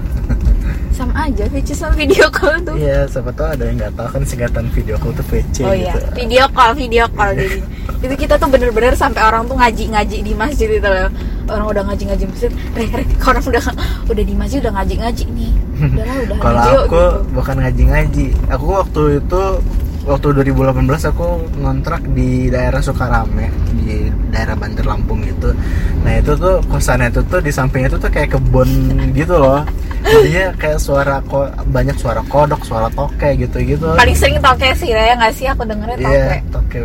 sama 0.97 1.13
aja 1.25 1.43
VC 1.49 1.69
sama 1.73 1.93
video 1.97 2.27
call 2.29 2.61
tuh 2.61 2.75
iya 2.77 3.09
siapa 3.09 3.33
tahu 3.33 3.47
ada 3.57 3.63
yang 3.65 3.77
nggak 3.81 3.93
tahu 3.97 4.07
kan 4.13 4.21
singkatan 4.21 4.65
video 4.69 4.95
call 5.01 5.13
tuh 5.17 5.25
VC 5.25 5.55
Oh 5.65 5.73
iya, 5.73 5.97
gitu 5.97 5.99
video 6.13 6.45
call, 6.53 6.71
video 6.77 7.05
call 7.09 7.31
jadi. 7.33 7.59
Itu 8.01 8.15
kita 8.17 8.33
tuh 8.41 8.49
bener-bener 8.49 8.97
sampai 8.97 9.21
orang 9.21 9.45
tuh 9.45 9.53
ngaji-ngaji 9.53 10.25
di 10.25 10.33
masjid 10.33 10.65
itu 10.65 10.81
loh. 10.81 11.09
Orang 11.45 11.69
udah 11.69 11.83
ngaji-ngaji 11.85 12.25
masjid, 12.25 12.51
re, 12.73 12.89
re, 12.89 13.03
orang 13.21 13.43
udah 13.45 13.61
udah 14.09 14.23
di 14.25 14.33
masjid 14.33 14.57
udah 14.57 14.73
ngaji-ngaji 14.81 15.23
nih. 15.37 15.53
Udahlah, 15.85 16.17
udah 16.25 16.37
kalau 16.41 16.61
aku 16.61 16.73
gitu. 16.81 17.09
bukan 17.37 17.55
ngaji-ngaji 17.61 18.25
aku 18.49 18.65
waktu 18.73 19.01
itu 19.21 19.43
waktu 20.01 20.27
2018 20.33 21.11
aku 21.13 21.27
ngontrak 21.61 22.01
di 22.17 22.49
daerah 22.49 22.81
Sukarame 22.81 23.53
di 23.77 24.09
daerah 24.33 24.57
Banter 24.57 24.85
Lampung 24.85 25.21
gitu. 25.21 25.53
Nah 26.01 26.17
itu 26.17 26.33
tuh 26.37 26.57
kosannya 26.69 27.13
itu 27.13 27.21
tuh 27.29 27.39
di 27.39 27.51
sampingnya 27.53 27.93
itu 27.93 27.99
tuh 28.01 28.11
kayak 28.11 28.37
kebun 28.37 28.69
gitu 29.13 29.37
loh. 29.37 29.61
Jadinya 30.01 30.49
kayak 30.57 30.79
suara 30.81 31.21
ko 31.29 31.45
banyak 31.69 31.93
suara 32.01 32.25
kodok 32.25 32.65
suara 32.65 32.89
toke 32.89 33.37
gitu 33.37 33.61
gitu 33.61 33.93
Paling 33.93 34.17
sering 34.17 34.41
toke 34.41 34.65
sih, 34.73 34.89
ya 34.89 35.13
nggak 35.13 35.33
sih? 35.37 35.45
Aku 35.45 35.61
dengernya 35.61 35.97
toke. 36.01 36.09
iya 36.09 36.35
toke. 36.49 36.79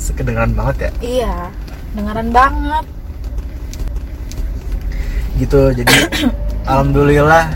sekedengaran 0.00 0.50
banget 0.56 0.76
ya? 0.88 0.90
Iya, 0.98 1.34
dengeran 1.94 2.28
banget. 2.32 2.84
gitu 5.40 5.72
jadi 5.72 5.96
alhamdulillah 6.70 7.48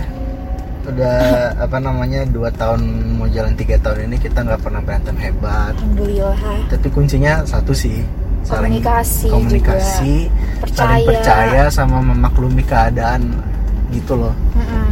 udah 0.87 1.17
apa 1.59 1.77
namanya 1.77 2.23
dua 2.25 2.49
tahun 2.49 2.81
mau 3.15 3.27
jalan 3.27 3.53
tiga 3.53 3.77
tahun 3.79 4.07
ini 4.07 4.17
kita 4.19 4.39
nggak 4.41 4.61
pernah 4.61 4.81
berantem 4.81 5.17
hebat 5.17 5.75
Alhamdulillah. 5.75 6.37
tapi 6.69 6.89
kuncinya 6.89 7.43
satu 7.43 7.73
sih 7.73 8.01
saling 8.43 8.79
Komunikasi 8.79 9.27
komunikasi 9.27 10.15
juga. 10.25 10.71
saling 10.71 11.03
Percaya. 11.03 11.05
percaya 11.05 11.63
sama 11.69 11.99
memaklumi 12.01 12.63
keadaan 12.63 13.35
gitu 13.91 14.15
loh 14.17 14.35
Mm-mm. 14.55 14.87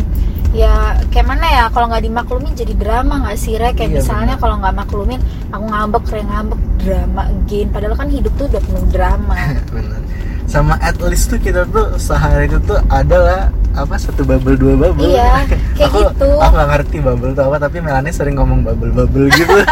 Ya 0.54 0.70
kayak 1.10 1.26
mana 1.26 1.46
ya 1.50 1.64
kalau 1.66 1.90
nggak 1.90 2.06
dimaklumi 2.06 2.54
jadi 2.54 2.78
drama 2.78 3.26
nggak 3.26 3.34
sih 3.34 3.58
Re? 3.58 3.74
Kayak 3.74 3.90
Iya, 3.90 3.96
misalnya 3.98 4.34
kalau 4.38 4.62
nggak 4.62 4.74
maklumin 4.76 5.18
aku 5.50 5.66
ngambek, 5.66 6.04
Re 6.14 6.22
ngambek 6.22 6.60
drama 6.78 7.22
again. 7.26 7.66
Padahal 7.74 7.94
kan 7.98 8.06
hidup 8.06 8.30
tuh 8.38 8.46
udah 8.46 8.62
penuh 8.62 8.86
drama. 8.86 9.34
bener 9.74 9.98
sama 10.44 10.76
at 10.84 10.96
least 11.00 11.32
tuh 11.32 11.40
kita 11.40 11.64
tuh 11.72 11.96
sehari 11.96 12.46
itu 12.46 12.60
tuh 12.62 12.78
adalah 12.92 13.48
apa 13.74 13.98
satu 13.98 14.22
bubble 14.22 14.54
dua 14.54 14.74
bubble. 14.78 15.10
Iya, 15.10 15.42
kayak 15.50 15.90
aku 15.90 15.98
gitu. 16.06 16.28
aku 16.38 16.52
gak 16.54 16.68
ngerti 16.70 16.96
bubble 17.02 17.32
tuh 17.34 17.44
apa 17.50 17.56
tapi 17.58 17.76
Melanie 17.82 18.14
sering 18.14 18.38
ngomong 18.38 18.62
bubble 18.62 18.92
bubble 18.94 19.26
gitu. 19.34 19.50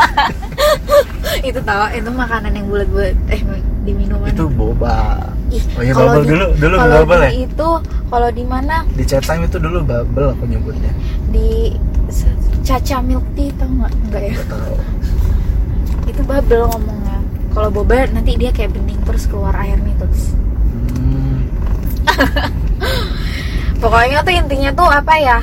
Itu 1.43 1.59
tau 1.65 1.91
itu 1.91 2.07
makanan 2.07 2.55
yang 2.55 2.67
bulat-bulat 2.71 3.17
eh 3.33 3.41
di 3.83 3.93
minuman. 3.97 4.31
Itu 4.31 4.47
boba. 4.47 5.19
Ih, 5.51 5.65
oh 5.75 5.83
iya 5.83 5.93
bubble 5.97 6.23
di- 6.23 6.31
dulu 6.31 6.47
dulu 6.55 6.75
kalau 6.79 6.95
bubble 7.03 7.19
di 7.19 7.27
ya? 7.27 7.31
itu 7.51 7.69
kalau 8.13 8.29
di 8.31 8.45
mana? 8.47 8.77
Di 8.95 9.05
chat 9.07 9.23
time 9.27 9.43
itu 9.51 9.59
dulu 9.59 9.79
bubble 9.83 10.29
aku 10.39 10.45
nyebutnya. 10.47 10.93
Di 11.35 11.75
caca 12.63 12.97
milk 13.03 13.27
tea 13.35 13.51
tau 13.59 13.67
nggak? 13.67 13.93
Enggak 14.07 14.23
ya? 14.23 14.35
Tahu. 14.47 14.75
Itu 16.07 16.23
bubble 16.23 16.63
ngomongnya. 16.69 17.19
Kalau 17.53 17.69
boba 17.75 18.07
nanti 18.13 18.39
dia 18.39 18.51
kayak 18.55 18.71
bening 18.79 19.01
terus 19.03 19.27
keluar 19.27 19.55
airnya 19.59 19.95
terus 19.99 20.33
pokoknya 23.83 24.19
tuh 24.23 24.35
intinya 24.35 24.71
tuh 24.75 24.89
apa 24.89 25.15
ya? 25.19 25.39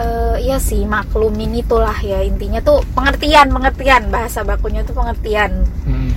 Eh 0.00 0.36
iya 0.48 0.56
sih 0.56 0.84
maklumin 0.88 1.60
itulah 1.60 1.96
ya. 2.00 2.24
Intinya 2.24 2.60
tuh 2.64 2.80
pengertian 2.96 3.52
pengertian. 3.52 4.08
Bahasa 4.08 4.40
bakunya 4.46 4.84
tuh 4.84 4.96
pengertian. 4.96 5.66
Hmm. 5.84 6.10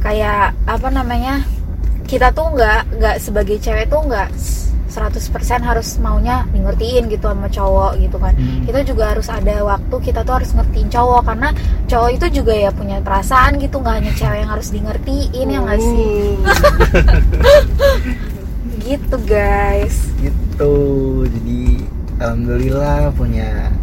kayak 0.00 0.54
apa 0.70 0.88
namanya? 0.92 1.42
Kita 2.06 2.30
tuh 2.30 2.54
nggak 2.54 3.02
nggak 3.02 3.16
sebagai 3.18 3.58
cewek 3.58 3.90
tuh 3.90 4.06
nggak 4.06 4.30
100% 4.86 5.60
harus 5.60 6.00
maunya 6.00 6.48
ngertiin 6.56 7.12
gitu 7.12 7.28
sama 7.28 7.50
cowok 7.52 8.00
gitu 8.00 8.16
kan. 8.16 8.32
Hmm. 8.32 8.64
kita 8.64 8.80
juga 8.86 9.12
harus 9.12 9.28
ada 9.28 9.60
waktu 9.60 9.96
kita 10.00 10.24
tuh 10.24 10.40
harus 10.40 10.50
ngertiin 10.54 10.88
cowok. 10.88 11.22
Karena 11.26 11.48
cowok 11.90 12.10
itu 12.14 12.26
juga 12.40 12.54
ya 12.54 12.70
punya 12.70 13.02
perasaan 13.02 13.58
gitu. 13.58 13.82
Nggak 13.82 13.94
hanya 14.00 14.12
cewek 14.14 14.38
yang 14.46 14.50
harus 14.54 14.68
di 14.70 14.80
ngertiin 14.80 15.46
ya 15.50 15.58
nggak 15.60 15.80
sih 15.82 16.24
gitu 18.86 19.16
guys. 19.26 20.06
Gitu. 20.22 20.74
Jadi 21.26 21.82
alhamdulillah 22.22 23.10
punya 23.18 23.74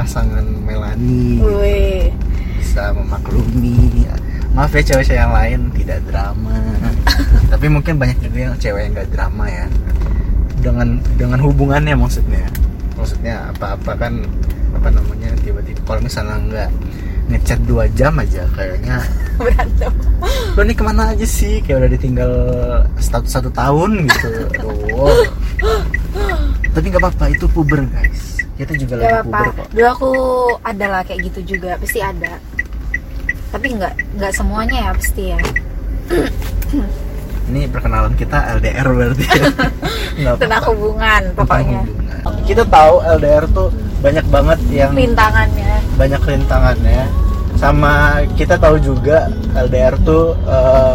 pasangan 0.00 0.44
Melani. 0.64 1.36
Wih. 1.44 2.08
bisa 2.56 2.90
memaklumi. 2.96 4.08
Maaf 4.56 4.72
ya 4.72 4.82
cewek-cewek 4.82 5.20
yang 5.20 5.32
lain 5.36 5.60
tidak 5.76 6.00
drama. 6.08 6.56
Tapi 7.52 7.66
mungkin 7.68 8.00
banyak 8.00 8.18
juga 8.24 8.38
yang 8.50 8.56
cewek 8.56 8.80
yang 8.88 8.92
gak 8.96 9.10
drama 9.12 9.44
ya. 9.46 9.66
Dengan 10.58 10.98
dengan 11.20 11.38
hubungannya 11.44 11.94
maksudnya. 11.94 12.48
Maksudnya 12.96 13.52
apa-apa 13.54 13.94
kan 13.94 14.24
apa 14.74 14.88
namanya 14.90 15.32
tiba-tiba 15.44 15.80
kalau 15.86 16.00
misalnya 16.04 16.36
nggak 16.44 16.70
ngechat 17.28 17.60
dua 17.64 17.88
jam 17.96 18.14
aja 18.20 18.44
kayaknya 18.52 19.00
berantem 19.44 19.92
lo 20.52 20.60
nih 20.60 20.74
ke 20.74 20.82
mana 20.82 21.02
aja 21.10 21.22
sih 21.22 21.62
kayak 21.62 21.78
udah 21.78 21.90
ditinggal 21.90 22.32
satu 22.98 23.26
satu 23.26 23.48
tahun 23.48 24.06
gitu 24.06 24.28
oh. 24.64 25.14
tapi 26.68 26.86
nggak 26.88 27.00
apa-apa 27.00 27.24
itu 27.28 27.46
puber 27.46 27.86
guys 27.86 28.42
kita 28.54 28.74
juga 28.74 28.94
Gak 28.94 29.00
lagi 29.00 29.14
apa-apa. 29.14 29.26
puber 29.28 29.46
kok 29.54 29.66
Dulu 29.70 29.86
aku 29.86 30.10
ada 30.60 30.86
lah 30.88 31.02
kayak 31.02 31.20
gitu 31.24 31.40
juga, 31.48 31.78
pasti 31.78 32.02
ada. 32.02 32.42
Tapi 33.48 33.66
nggak 33.70 34.18
nggak 34.18 34.32
semuanya 34.34 34.76
ya 34.82 34.90
pasti 34.92 35.24
ya. 35.30 35.38
ini 37.46 37.64
perkenalan 37.64 38.12
kita 38.12 38.58
LDR 38.58 38.88
berarti 38.88 39.24
ya. 39.24 39.46
Tentang 40.42 40.62
hubungan 40.68 41.22
Tentang 41.22 41.38
pokoknya. 41.38 41.80
hubungan. 41.80 42.44
kita 42.44 42.62
tahu 42.66 42.94
LDR 43.14 43.44
tuh 43.48 43.68
banyak 43.98 44.26
banget 44.26 44.58
yang 44.68 44.90
Rintangannya. 44.92 45.72
banyak 45.94 46.20
rintangannya 46.20 47.02
sama 47.58 48.22
kita 48.38 48.54
tahu 48.54 48.78
juga 48.78 49.26
LDR 49.58 49.98
tuh 50.06 50.38
eh, 50.46 50.94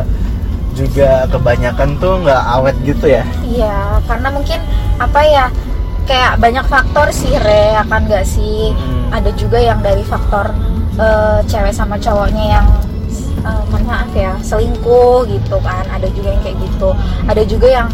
juga 0.74 1.28
kebanyakan 1.30 2.00
tuh 2.02 2.24
nggak 2.24 2.44
awet 2.58 2.76
gitu 2.82 3.06
ya 3.12 3.24
Iya, 3.46 4.02
karena 4.10 4.28
mungkin 4.34 4.60
apa 4.98 5.22
ya 5.22 5.46
kayak 6.10 6.42
banyak 6.42 6.66
faktor 6.66 7.08
sih 7.14 7.36
re, 7.38 7.78
akan 7.86 8.10
nggak 8.10 8.26
sih? 8.26 8.74
Hmm. 8.74 9.14
Ada 9.14 9.30
juga 9.38 9.62
yang 9.62 9.80
dari 9.86 10.02
faktor 10.02 10.50
eh, 10.98 11.40
cewek 11.46 11.76
sama 11.76 12.00
cowoknya 12.02 12.58
yang 12.58 12.68
eh, 13.46 13.62
mohon 13.70 13.86
maaf 13.86 14.10
ya 14.18 14.34
selingkuh 14.42 15.30
gitu 15.30 15.62
kan. 15.62 15.86
Ada 15.94 16.10
juga 16.16 16.34
yang 16.34 16.42
kayak 16.42 16.58
gitu. 16.64 16.90
Ada 17.30 17.44
juga 17.46 17.68
yang 17.70 17.90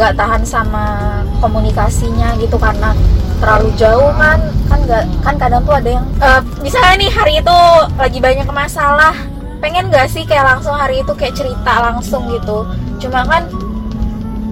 nggak 0.00 0.16
tahan 0.16 0.40
sama 0.48 0.96
komunikasinya 1.44 2.32
gitu 2.40 2.56
karena 2.56 2.96
terlalu 3.40 3.72
jauh 3.80 4.12
kan 4.20 4.38
kan 4.68 4.78
nggak 4.84 5.04
kan 5.24 5.34
kadang 5.40 5.62
tuh 5.64 5.74
ada 5.74 5.90
yang 5.96 6.06
eh, 6.20 6.40
misalnya 6.60 6.94
nih 7.00 7.10
hari 7.10 7.34
itu 7.40 7.58
lagi 7.96 8.18
banyak 8.20 8.48
masalah 8.52 9.16
pengen 9.60 9.88
nggak 9.88 10.08
sih 10.08 10.24
kayak 10.28 10.56
langsung 10.56 10.76
hari 10.76 11.00
itu 11.00 11.12
kayak 11.16 11.34
cerita 11.36 11.72
langsung 11.80 12.28
gitu? 12.32 12.66
Cuma 13.00 13.24
kan 13.24 13.48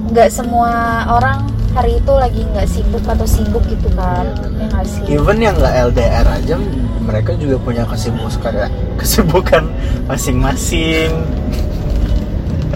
nggak 0.08 0.32
semua 0.32 1.04
orang 1.08 1.44
hari 1.76 2.00
itu 2.00 2.12
lagi 2.16 2.42
nggak 2.48 2.68
sibuk 2.68 3.04
atau 3.04 3.26
sibuk 3.28 3.62
gitu 3.68 3.88
kan 3.92 4.24
ya 4.56 4.84
sih? 4.84 5.04
Even 5.08 5.40
yang 5.40 5.56
nggak 5.56 5.92
LDR 5.92 6.26
aja 6.28 6.56
mereka 7.04 7.32
juga 7.36 7.56
punya 7.60 7.84
kesibukan 7.88 8.68
kesibukan 9.00 9.64
masing-masing. 10.08 11.12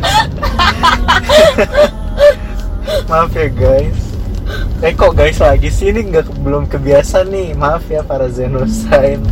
Maaf 3.08 3.32
ya 3.36 3.48
guys 3.52 4.11
eh 4.86 4.92
kok 4.92 5.12
guys 5.14 5.38
lagi 5.38 5.68
sih? 5.68 5.90
Ini 5.92 6.00
nggak 6.12 6.26
belum 6.42 6.68
kebiasa 6.68 7.26
nih. 7.28 7.54
Maaf 7.56 7.86
ya 7.88 8.02
para 8.04 8.28
Zenosign 8.28 9.22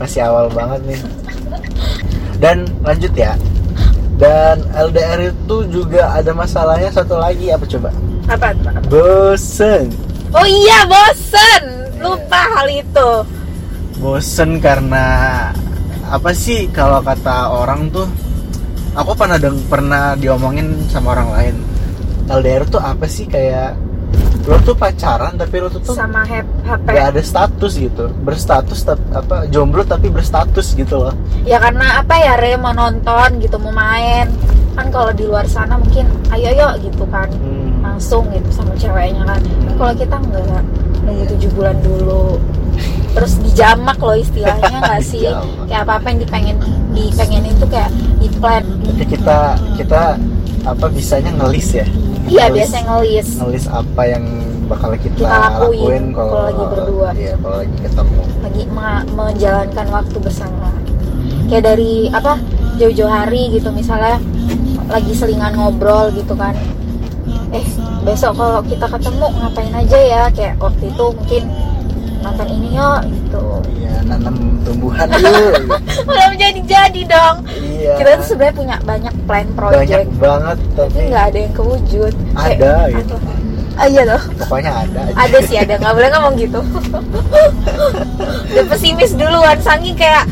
masih 0.00 0.24
awal 0.24 0.48
banget 0.52 0.80
nih. 0.86 1.00
Dan 2.40 2.64
lanjut 2.80 3.12
ya. 3.12 3.36
Dan 4.20 4.60
LDR 4.76 5.32
itu 5.32 5.56
juga 5.72 6.12
ada 6.12 6.32
masalahnya 6.36 6.92
satu 6.92 7.16
lagi. 7.16 7.52
Apa 7.52 7.64
coba? 7.64 7.88
Apa, 8.28 8.52
apa, 8.52 8.68
apa? 8.76 8.86
bosen. 8.88 9.88
Oh 10.30 10.46
iya 10.46 10.84
bosen. 10.86 11.62
Lupa 12.00 12.40
hal 12.56 12.68
itu. 12.68 13.10
Bosen 14.00 14.60
karena 14.60 15.04
apa 16.10 16.30
sih 16.32 16.68
kalau 16.72 17.00
kata 17.04 17.48
orang 17.52 17.88
tuh? 17.92 18.08
Aku 18.90 19.14
pernah 19.14 19.38
deng 19.38 19.56
pernah 19.70 20.18
diomongin 20.18 20.84
sama 20.90 21.14
orang 21.14 21.28
lain. 21.30 21.56
LDR 22.30 22.64
tuh 22.66 22.82
apa 22.82 23.06
sih? 23.06 23.26
Kayak 23.26 23.78
lo 24.48 24.56
tuh 24.64 24.74
pacaran 24.74 25.36
tapi 25.36 25.60
lo 25.60 25.68
tuh 25.68 25.78
tuh 25.78 25.94
sama 25.94 26.24
HP 26.24 26.86
gak 26.86 27.06
ada 27.14 27.22
status 27.22 27.72
gitu. 27.76 28.10
Berstatus 28.20 28.82
tap- 28.82 29.10
apa 29.12 29.46
jomblo 29.46 29.84
tapi 29.84 30.08
berstatus 30.08 30.74
gitu 30.74 31.06
loh. 31.06 31.14
Ya 31.44 31.60
karena 31.60 32.00
apa 32.00 32.16
ya 32.16 32.34
Re 32.34 32.56
mau 32.56 32.72
nonton 32.72 33.38
gitu 33.38 33.60
mau 33.60 33.70
main. 33.70 34.26
Kan 34.74 34.88
kalau 34.88 35.12
di 35.12 35.28
luar 35.28 35.44
sana 35.44 35.76
mungkin 35.76 36.08
ayo 36.32 36.50
ayo 36.50 36.68
gitu 36.80 37.04
kan. 37.06 37.30
Hmm. 37.30 37.68
langsung 37.80 38.28
gitu 38.28 38.48
sama 38.52 38.76
ceweknya 38.76 39.24
kan. 39.24 39.40
Tapi 39.40 39.72
kalau 39.76 39.94
kita 39.94 40.16
enggak 40.20 40.64
nunggu 41.00 41.24
tujuh 41.36 41.50
bulan 41.54 41.76
dulu. 41.80 42.36
Terus 43.10 43.32
dijamak 43.40 43.98
loh 43.98 44.16
istilahnya 44.16 44.76
nggak 44.84 45.00
sih? 45.00 45.24
Kayak 45.64 45.88
apa 45.88 45.92
apa 46.00 46.06
yang 46.10 46.18
dipengen 46.20 46.56
dipengenin 46.90 47.54
tuh 47.56 47.68
kayak 47.68 47.90
di 48.18 48.28
plan. 48.36 48.64
Tapi 48.66 49.04
kita 49.06 49.38
kita 49.78 50.02
apa 50.60 50.86
bisanya 50.92 51.32
ngelis 51.40 51.72
ya 51.72 51.86
iya 52.30 52.46
biasanya 52.48 52.84
ngelis. 52.88 53.28
ngelis 53.36 53.66
apa 53.66 54.02
yang 54.06 54.24
bakal 54.70 54.94
kita, 54.94 55.18
Kita 55.18 55.26
lakuin 55.26 55.82
lakuin 55.82 56.04
kalau 56.14 56.34
lagi 56.46 56.64
berdua. 56.70 57.08
iya 57.18 57.34
kalau 57.42 57.56
lagi 57.58 57.76
ketemu. 57.82 58.20
Lagi 58.40 58.62
menjalankan 59.10 59.86
waktu 59.90 60.16
bersama. 60.22 60.68
Kayak 61.50 61.64
dari 61.74 61.92
apa 62.14 62.32
jauh-jauh 62.78 63.10
hari 63.10 63.50
gitu 63.50 63.68
misalnya 63.74 64.22
lagi 64.86 65.12
selingan 65.12 65.58
ngobrol 65.58 66.14
gitu 66.14 66.38
kan. 66.38 66.54
Eh 67.50 67.66
besok 68.06 68.38
kalau 68.38 68.62
kita 68.62 68.86
ketemu 68.86 69.26
ngapain 69.42 69.74
aja 69.74 69.98
ya? 69.98 70.22
Kayak 70.30 70.54
waktu 70.62 70.86
itu 70.86 71.04
mungkin 71.10 71.42
nonton 72.20 72.46
ini 72.52 72.68
yuk 72.76 73.00
gitu. 73.08 73.44
Iya 73.80 73.94
nanam 74.04 74.36
tumbuhan 74.64 75.08
yuk. 75.24 75.54
Belum 76.04 76.32
jadi 76.36 76.60
jadi 76.64 77.00
dong. 77.08 77.36
Iya. 77.48 77.94
Kita 77.96 78.10
tuh 78.20 78.26
sebenarnya 78.28 78.54
punya 78.56 78.76
banyak 78.84 79.14
plan 79.24 79.46
banyak 79.48 79.56
project 79.56 80.08
banget 80.20 80.58
tapi 80.76 80.98
nggak 81.08 81.24
ada 81.32 81.38
yang 81.38 81.54
kewujud. 81.56 82.12
Kayak, 82.36 82.58
Ada, 82.60 82.72
gitu. 82.94 83.14
apa? 83.16 83.32
ah 83.80 83.86
iya 83.88 84.02
loh. 84.04 84.22
Pokoknya 84.36 84.72
ada 84.76 85.00
aja. 85.08 85.14
ada 85.16 85.38
sih 85.48 85.56
ada. 85.56 85.74
Nggak 85.80 85.94
boleh 85.96 86.08
ngomong 86.12 86.34
gitu. 86.36 86.60
Udah 88.52 88.64
pesimis 88.68 89.12
duluan. 89.16 89.56
Saking 89.64 89.96
kayak 89.96 90.28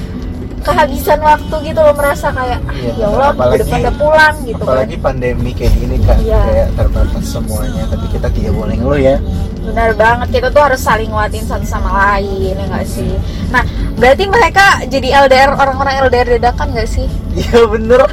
kehabisan 0.61 1.19
waktu 1.19 1.55
gitu 1.65 1.81
loh 1.81 1.93
merasa 1.93 2.29
kayak 2.29 2.59
ah, 2.61 2.75
Iya, 2.75 2.93
ya 2.95 3.07
Allah 3.09 3.29
apalagi- 3.31 3.59
udah 3.59 3.69
pada 3.69 3.91
pulang 3.93 4.35
gitu 4.43 4.61
apalagi 4.61 4.95
kan 4.95 5.05
pandemi 5.05 5.51
kayak 5.53 5.73
gini 5.75 5.97
kan 6.03 6.17
Iya. 6.19 6.41
kayak 6.43 6.67
terbatas 6.75 7.25
semuanya 7.25 7.83
tapi 7.87 8.07
kita 8.09 8.29
tidak 8.29 8.53
boleh 8.53 8.75
ngeluh 8.75 9.01
ya. 9.01 9.17
Benar 9.61 9.91
banget 9.95 10.29
kita 10.33 10.49
tuh 10.49 10.63
harus 10.63 10.81
saling 10.81 11.09
nguatin 11.09 11.45
satu 11.45 11.63
sama 11.63 11.91
lain 11.93 12.55
ya 12.55 12.65
nggak 12.65 12.87
sih? 12.87 13.13
Nah 13.49 13.61
berarti 13.95 14.25
mereka 14.25 14.65
jadi 14.85 15.09
LDR 15.23 15.51
orang-orang 15.53 16.09
LDR 16.09 16.29
dadakan 16.35 16.73
nggak 16.73 16.89
sih? 16.89 17.07
Iya 17.35 17.61
bener. 17.67 18.01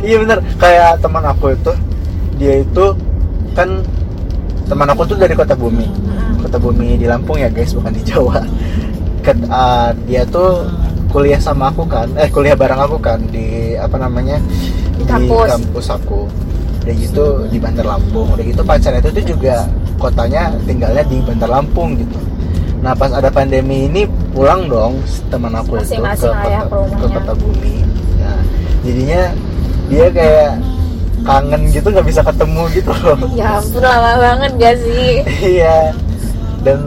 Iya 0.00 0.16
bener. 0.18 0.38
Kayak 0.56 0.98
teman 0.98 1.22
aku 1.22 1.52
itu 1.52 1.70
dia 2.34 2.58
itu 2.58 2.84
kan 3.52 3.78
teman 4.64 4.88
aku 4.88 5.04
tuh 5.04 5.14
dari 5.14 5.32
kota 5.32 5.54
bumi. 5.54 5.86
Kota 6.40 6.56
bumi 6.56 6.96
di 6.96 7.06
Lampung 7.06 7.36
ya 7.36 7.46
guys 7.46 7.70
bukan 7.70 7.92
di 7.92 8.02
Jawa. 8.02 8.42
Ket- 9.20 9.46
ah, 9.46 9.94
dia 10.04 10.26
tuh 10.26 10.66
kuliah 11.14 11.38
sama 11.38 11.70
aku 11.70 11.86
kan 11.86 12.10
eh 12.18 12.26
kuliah 12.26 12.58
bareng 12.58 12.80
aku 12.82 12.98
kan 12.98 13.22
di 13.30 13.78
apa 13.78 13.94
namanya 14.02 14.42
Di 14.98 15.06
kampus. 15.06 15.46
kampus 15.46 15.86
aku. 15.94 16.26
Udah 16.82 16.94
gitu 16.98 17.24
di 17.48 17.58
Bandar 17.62 17.86
Lampung. 17.86 18.26
Udah 18.34 18.42
gitu 18.42 18.62
pacarnya 18.66 18.98
itu 18.98 19.10
tuh 19.14 19.24
juga 19.38 19.54
kotanya 19.96 20.50
tinggalnya 20.66 21.06
di 21.06 21.22
Bandar 21.22 21.50
Lampung 21.54 21.94
gitu. 21.94 22.18
Nah 22.82 22.92
pas 22.92 23.14
ada 23.14 23.30
pandemi 23.30 23.86
ini 23.86 24.02
pulang 24.34 24.66
dong 24.66 24.98
teman 25.30 25.54
aku 25.54 25.78
itu 25.78 25.96
ke 25.96 26.02
ya 26.02 26.66
kota, 26.66 26.82
ke 26.98 27.06
kota 27.14 27.32
bumi. 27.38 27.76
Nah 28.18 28.38
jadinya 28.82 29.22
dia 29.86 30.06
kayak 30.10 30.50
kangen 31.24 31.62
gitu 31.72 31.88
nggak 31.88 32.06
bisa 32.10 32.20
ketemu 32.26 32.62
gitu 32.74 32.92
loh. 33.06 33.18
Ya 33.38 33.48
ampun 33.62 33.82
lama 33.82 34.12
banget 34.18 34.50
gak 34.58 34.76
sih? 34.82 35.10
Iya. 35.58 35.78
Dan 36.64 36.78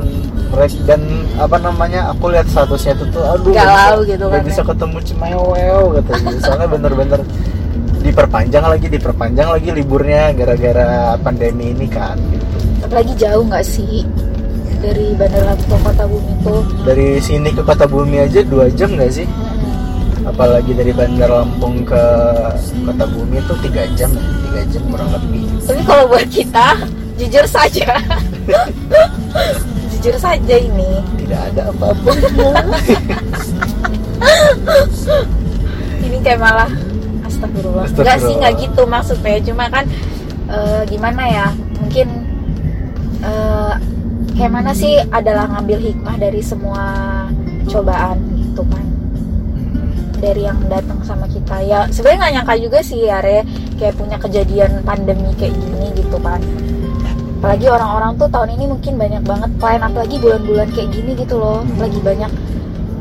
mereka 0.47 0.75
dan 0.85 1.01
apa 1.35 1.57
namanya 1.57 2.09
aku 2.09 2.31
lihat 2.31 2.47
statusnya 2.47 2.95
itu 2.95 3.05
tuh 3.11 3.23
aduh 3.23 3.51
Galau 3.51 4.01
bisa- 4.01 4.09
gitu 4.09 4.25
kan 4.27 4.41
bisa 4.41 4.61
ya. 4.61 4.67
ketemu 4.67 4.97
cemewel 5.03 5.81
gitu. 5.95 6.11
Soalnya 6.39 6.67
bener-bener 6.67 7.21
diperpanjang 7.97 8.63
lagi 8.63 8.87
diperpanjang 8.87 9.47
lagi 9.51 9.69
liburnya 9.71 10.31
gara-gara 10.31 10.89
pandemi 11.19 11.71
ini 11.71 11.87
kan 11.87 12.15
gitu. 12.31 12.45
Apalagi 12.81 13.13
jauh 13.15 13.43
nggak 13.43 13.65
sih 13.65 14.05
dari 14.77 15.17
Bandar 15.17 15.43
Lampung 15.43 15.73
ke 15.73 15.77
Kota 15.83 16.05
Bumi 16.05 16.31
tuh 16.39 16.61
dari 16.85 17.07
sini 17.17 17.49
ke 17.49 17.61
kota 17.61 17.85
bumi 17.85 18.17
aja 18.21 18.39
dua 18.45 18.69
jam 18.69 18.93
nggak 18.93 19.11
sih? 19.11 19.27
Apalagi 20.23 20.71
dari 20.71 20.93
Bandar 20.93 21.29
Lampung 21.33 21.81
ke 21.83 22.03
kota 22.85 23.05
bumi 23.07 23.41
itu 23.41 23.53
tiga 23.65 23.83
jam 23.97 24.09
ya 24.13 24.23
tiga 24.45 24.61
jam 24.69 24.83
kurang 24.87 25.09
lebih. 25.11 25.43
Tapi 25.65 25.81
kalau 25.83 26.03
buat 26.07 26.27
kita 26.29 26.67
jujur 27.17 27.45
saja 27.49 27.89
jujur 30.07 30.23
saja 30.23 30.55
ini. 30.55 31.03
Tidak 31.19 31.41
ada 31.51 31.67
apa-apa 31.75 32.15
ini 36.07 36.17
kayak 36.23 36.39
malah 36.39 36.71
astagfirullah. 37.27 37.91
Enggak 37.91 38.23
sih 38.23 38.33
nggak 38.39 38.53
gitu 38.55 38.87
maksudnya. 38.87 39.43
Cuma 39.43 39.67
kan 39.67 39.83
eh, 40.47 40.87
gimana 40.87 41.27
ya 41.27 41.51
mungkin 41.83 42.07
eh, 43.19 43.73
kayak 44.39 44.51
mana 44.55 44.71
sih 44.71 44.95
adalah 45.11 45.51
ngambil 45.51 45.75
hikmah 45.91 46.15
dari 46.15 46.39
semua 46.39 46.87
cobaan 47.67 48.15
gitu 48.39 48.63
kan 48.71 48.87
dari 50.23 50.47
yang 50.47 50.55
datang 50.71 51.03
sama 51.03 51.27
kita. 51.27 51.67
Ya 51.67 51.83
sebenarnya 51.91 52.19
nggak 52.23 52.33
nyangka 52.39 52.55
juga 52.63 52.79
sih 52.79 53.11
ya 53.11 53.19
Re 53.19 53.43
kayak 53.75 53.99
punya 53.99 54.15
kejadian 54.15 54.87
pandemi 54.87 55.35
kayak 55.35 55.51
gini 55.51 55.91
gitu 55.99 56.15
kan 56.23 56.39
apalagi 57.37 57.65
orang-orang 57.69 58.11
tuh 58.17 58.27
tahun 58.33 58.49
ini 58.57 58.65
mungkin 58.65 58.93
banyak 58.97 59.23
banget 59.23 59.51
plan 59.61 59.81
apalagi 59.85 60.15
bulan-bulan 60.17 60.67
kayak 60.73 60.89
gini 60.89 61.11
gitu 61.13 61.35
loh 61.37 61.61
lagi 61.77 61.99
banyak 62.01 62.31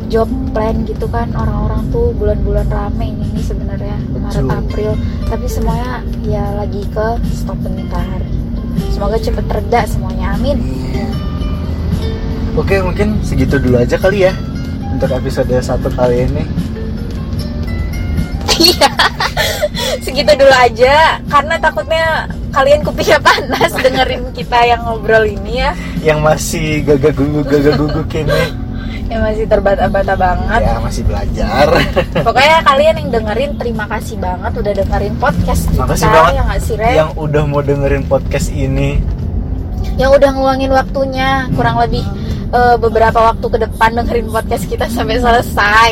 job 0.07 0.29
plan 0.55 0.77
gitu 0.87 1.09
kan 1.11 1.33
orang-orang 1.35 1.83
tuh 1.91 2.15
bulan-bulan 2.15 2.69
rame 2.71 3.11
ini 3.11 3.27
nih 3.35 3.45
sebenarnya 3.45 3.97
Maret. 4.13 4.47
April 4.53 4.93
tapi 5.27 5.47
semuanya 5.51 6.05
ya 6.23 6.45
lagi 6.55 6.85
ke 6.93 7.07
stop 7.33 7.59
bentar 7.65 8.21
semoga 8.93 9.17
cepet 9.19 9.47
reda 9.51 9.83
semuanya 9.89 10.37
amin 10.37 10.57
Iya. 10.63 11.09
Oke 12.57 12.81
mungkin 12.81 13.21
segitu 13.21 13.61
dulu 13.61 13.77
aja 13.77 14.01
kali 14.01 14.25
ya 14.25 14.33
untuk 14.89 15.13
episode 15.13 15.53
satu 15.61 15.93
kali 15.93 16.25
ini. 16.25 16.41
Iya. 18.57 18.89
Segitu 20.01 20.33
dulu 20.33 20.55
aja 20.55 21.21
karena 21.27 21.55
takutnya 21.57 22.25
kalian 22.51 22.81
kupingnya 22.81 23.19
panas 23.21 23.73
dengerin 23.75 24.25
kita 24.33 24.59
yang 24.65 24.81
ngobrol 24.83 25.23
ini 25.23 25.61
ya. 25.61 25.73
Yang 26.01 26.19
masih 26.23 26.67
gagah 26.83 27.13
gugu 27.13 27.41
gagah 27.43 27.75
gugu 27.77 28.03
kini 28.07 28.43
Yang 29.07 29.21
masih 29.23 29.45
terbata-bata 29.47 30.15
banget. 30.17 30.61
ya 30.65 30.81
masih 30.81 31.03
belajar. 31.05 31.67
Pokoknya 32.27 32.59
kalian 32.65 32.95
yang 32.97 33.09
dengerin 33.13 33.51
terima 33.55 33.85
kasih 33.87 34.17
banget 34.19 34.53
udah 34.57 34.73
dengerin 34.75 35.15
podcast 35.17 35.63
kita 35.69 35.83
Makasih 35.85 36.09
banget 36.09 36.33
ya 36.33 36.43
nggak 36.43 36.61
sih 36.61 36.75
Re? 36.75 36.93
Yang 36.97 37.11
udah 37.15 37.43
mau 37.45 37.63
dengerin 37.63 38.05
podcast 38.05 38.49
ini. 38.51 38.91
Yang 39.95 40.11
udah 40.17 40.31
ngeluangin 40.33 40.73
waktunya 40.73 41.29
kurang 41.55 41.77
lebih 41.79 42.03
eh, 42.51 42.77
beberapa 42.77 43.19
waktu 43.23 43.47
ke 43.47 43.59
depan 43.63 43.91
dengerin 43.95 44.29
podcast 44.29 44.65
kita 44.67 44.85
sampai 44.89 45.21
selesai. 45.21 45.91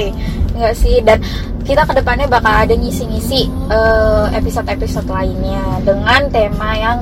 Enggak 0.54 0.74
sih 0.74 0.98
dan 1.00 1.18
kita 1.64 1.82
ke 1.88 1.92
depannya 1.96 2.28
bakal 2.28 2.52
ada 2.52 2.74
ngisi-ngisi 2.76 3.48
eh, 3.72 4.26
episode-episode 4.36 5.08
lainnya 5.08 5.64
dengan 5.80 6.28
tema 6.28 6.70
yang 6.76 6.98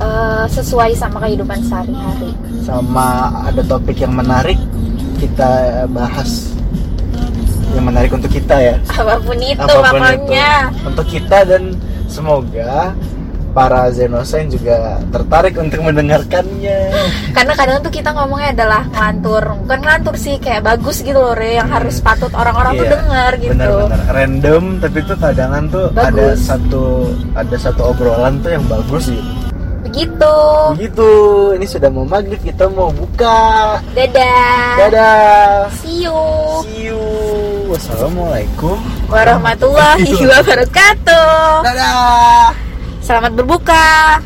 eh, 0.00 0.44
sesuai 0.48 0.96
sama 0.96 1.20
kehidupan 1.22 1.60
sehari-hari. 1.64 2.32
Sama 2.64 3.30
ada 3.44 3.60
topik 3.64 4.00
yang 4.00 4.16
menarik 4.16 4.56
kita 5.20 5.84
bahas 5.92 6.52
yang 7.76 7.84
menarik 7.84 8.08
untuk 8.10 8.32
kita 8.32 8.56
ya. 8.56 8.76
Apa 8.96 9.20
pun 9.20 9.36
itu 9.38 9.60
Apa 9.60 9.92
pun 9.92 10.00
pokoknya. 10.00 10.72
itu. 10.72 10.88
Untuk 10.88 11.06
kita 11.06 11.38
dan 11.44 11.62
semoga 12.08 12.96
para 13.58 13.90
Zenosign 13.90 14.46
juga 14.48 14.76
tertarik 15.10 15.58
untuk 15.58 15.82
mendengarkannya. 15.82 16.78
karena 17.28 17.52
kadang 17.52 17.78
tuh 17.80 17.90
kita 17.90 18.10
ngomongnya 18.10 18.54
adalah 18.54 18.82
ngelantur 18.86 19.42
bukan 19.58 19.78
ngelantur 19.80 20.14
sih 20.14 20.38
kayak 20.38 20.62
bagus 20.64 21.02
gitu 21.02 21.18
loh 21.18 21.34
Re 21.34 21.54
yang 21.54 21.66
harus 21.66 21.98
patut 21.98 22.30
orang-orang 22.32 22.72
tuh 22.72 22.86
Iya, 22.86 22.92
denger 22.94 23.30
gitu 23.36 23.52
Bener-bener 23.52 24.00
random 24.08 24.62
tapi 24.78 24.98
tuh 25.02 25.16
kadangan 25.16 25.62
tuh 25.66 25.84
ada 25.90 26.06
Bagus. 26.14 26.38
satu 26.40 26.84
ada 27.34 27.56
satu 27.56 27.82
obrolan 27.88 28.38
tuh 28.38 28.50
yang 28.52 28.64
bagus 28.64 29.04
gitu. 29.08 29.26
begitu 29.80 30.34
Begitu, 30.70 31.08
ini 31.54 31.66
sudah 31.66 31.88
mau 31.88 32.04
maghrib 32.04 32.38
kita 32.38 32.68
mau 32.68 32.92
buka. 32.92 33.80
dadah 33.90 34.76
Dadah. 34.78 35.66
see 35.74 36.04
you 36.04 36.14
See 36.62 36.86
you. 36.86 37.00
Wassalamualaikum. 37.68 38.76
warahmatullahi 39.08 40.12
wabarakatuh 40.14 41.64
Dadah. 41.64 42.67
Selamat 43.08 43.40
berbuka 43.40 44.20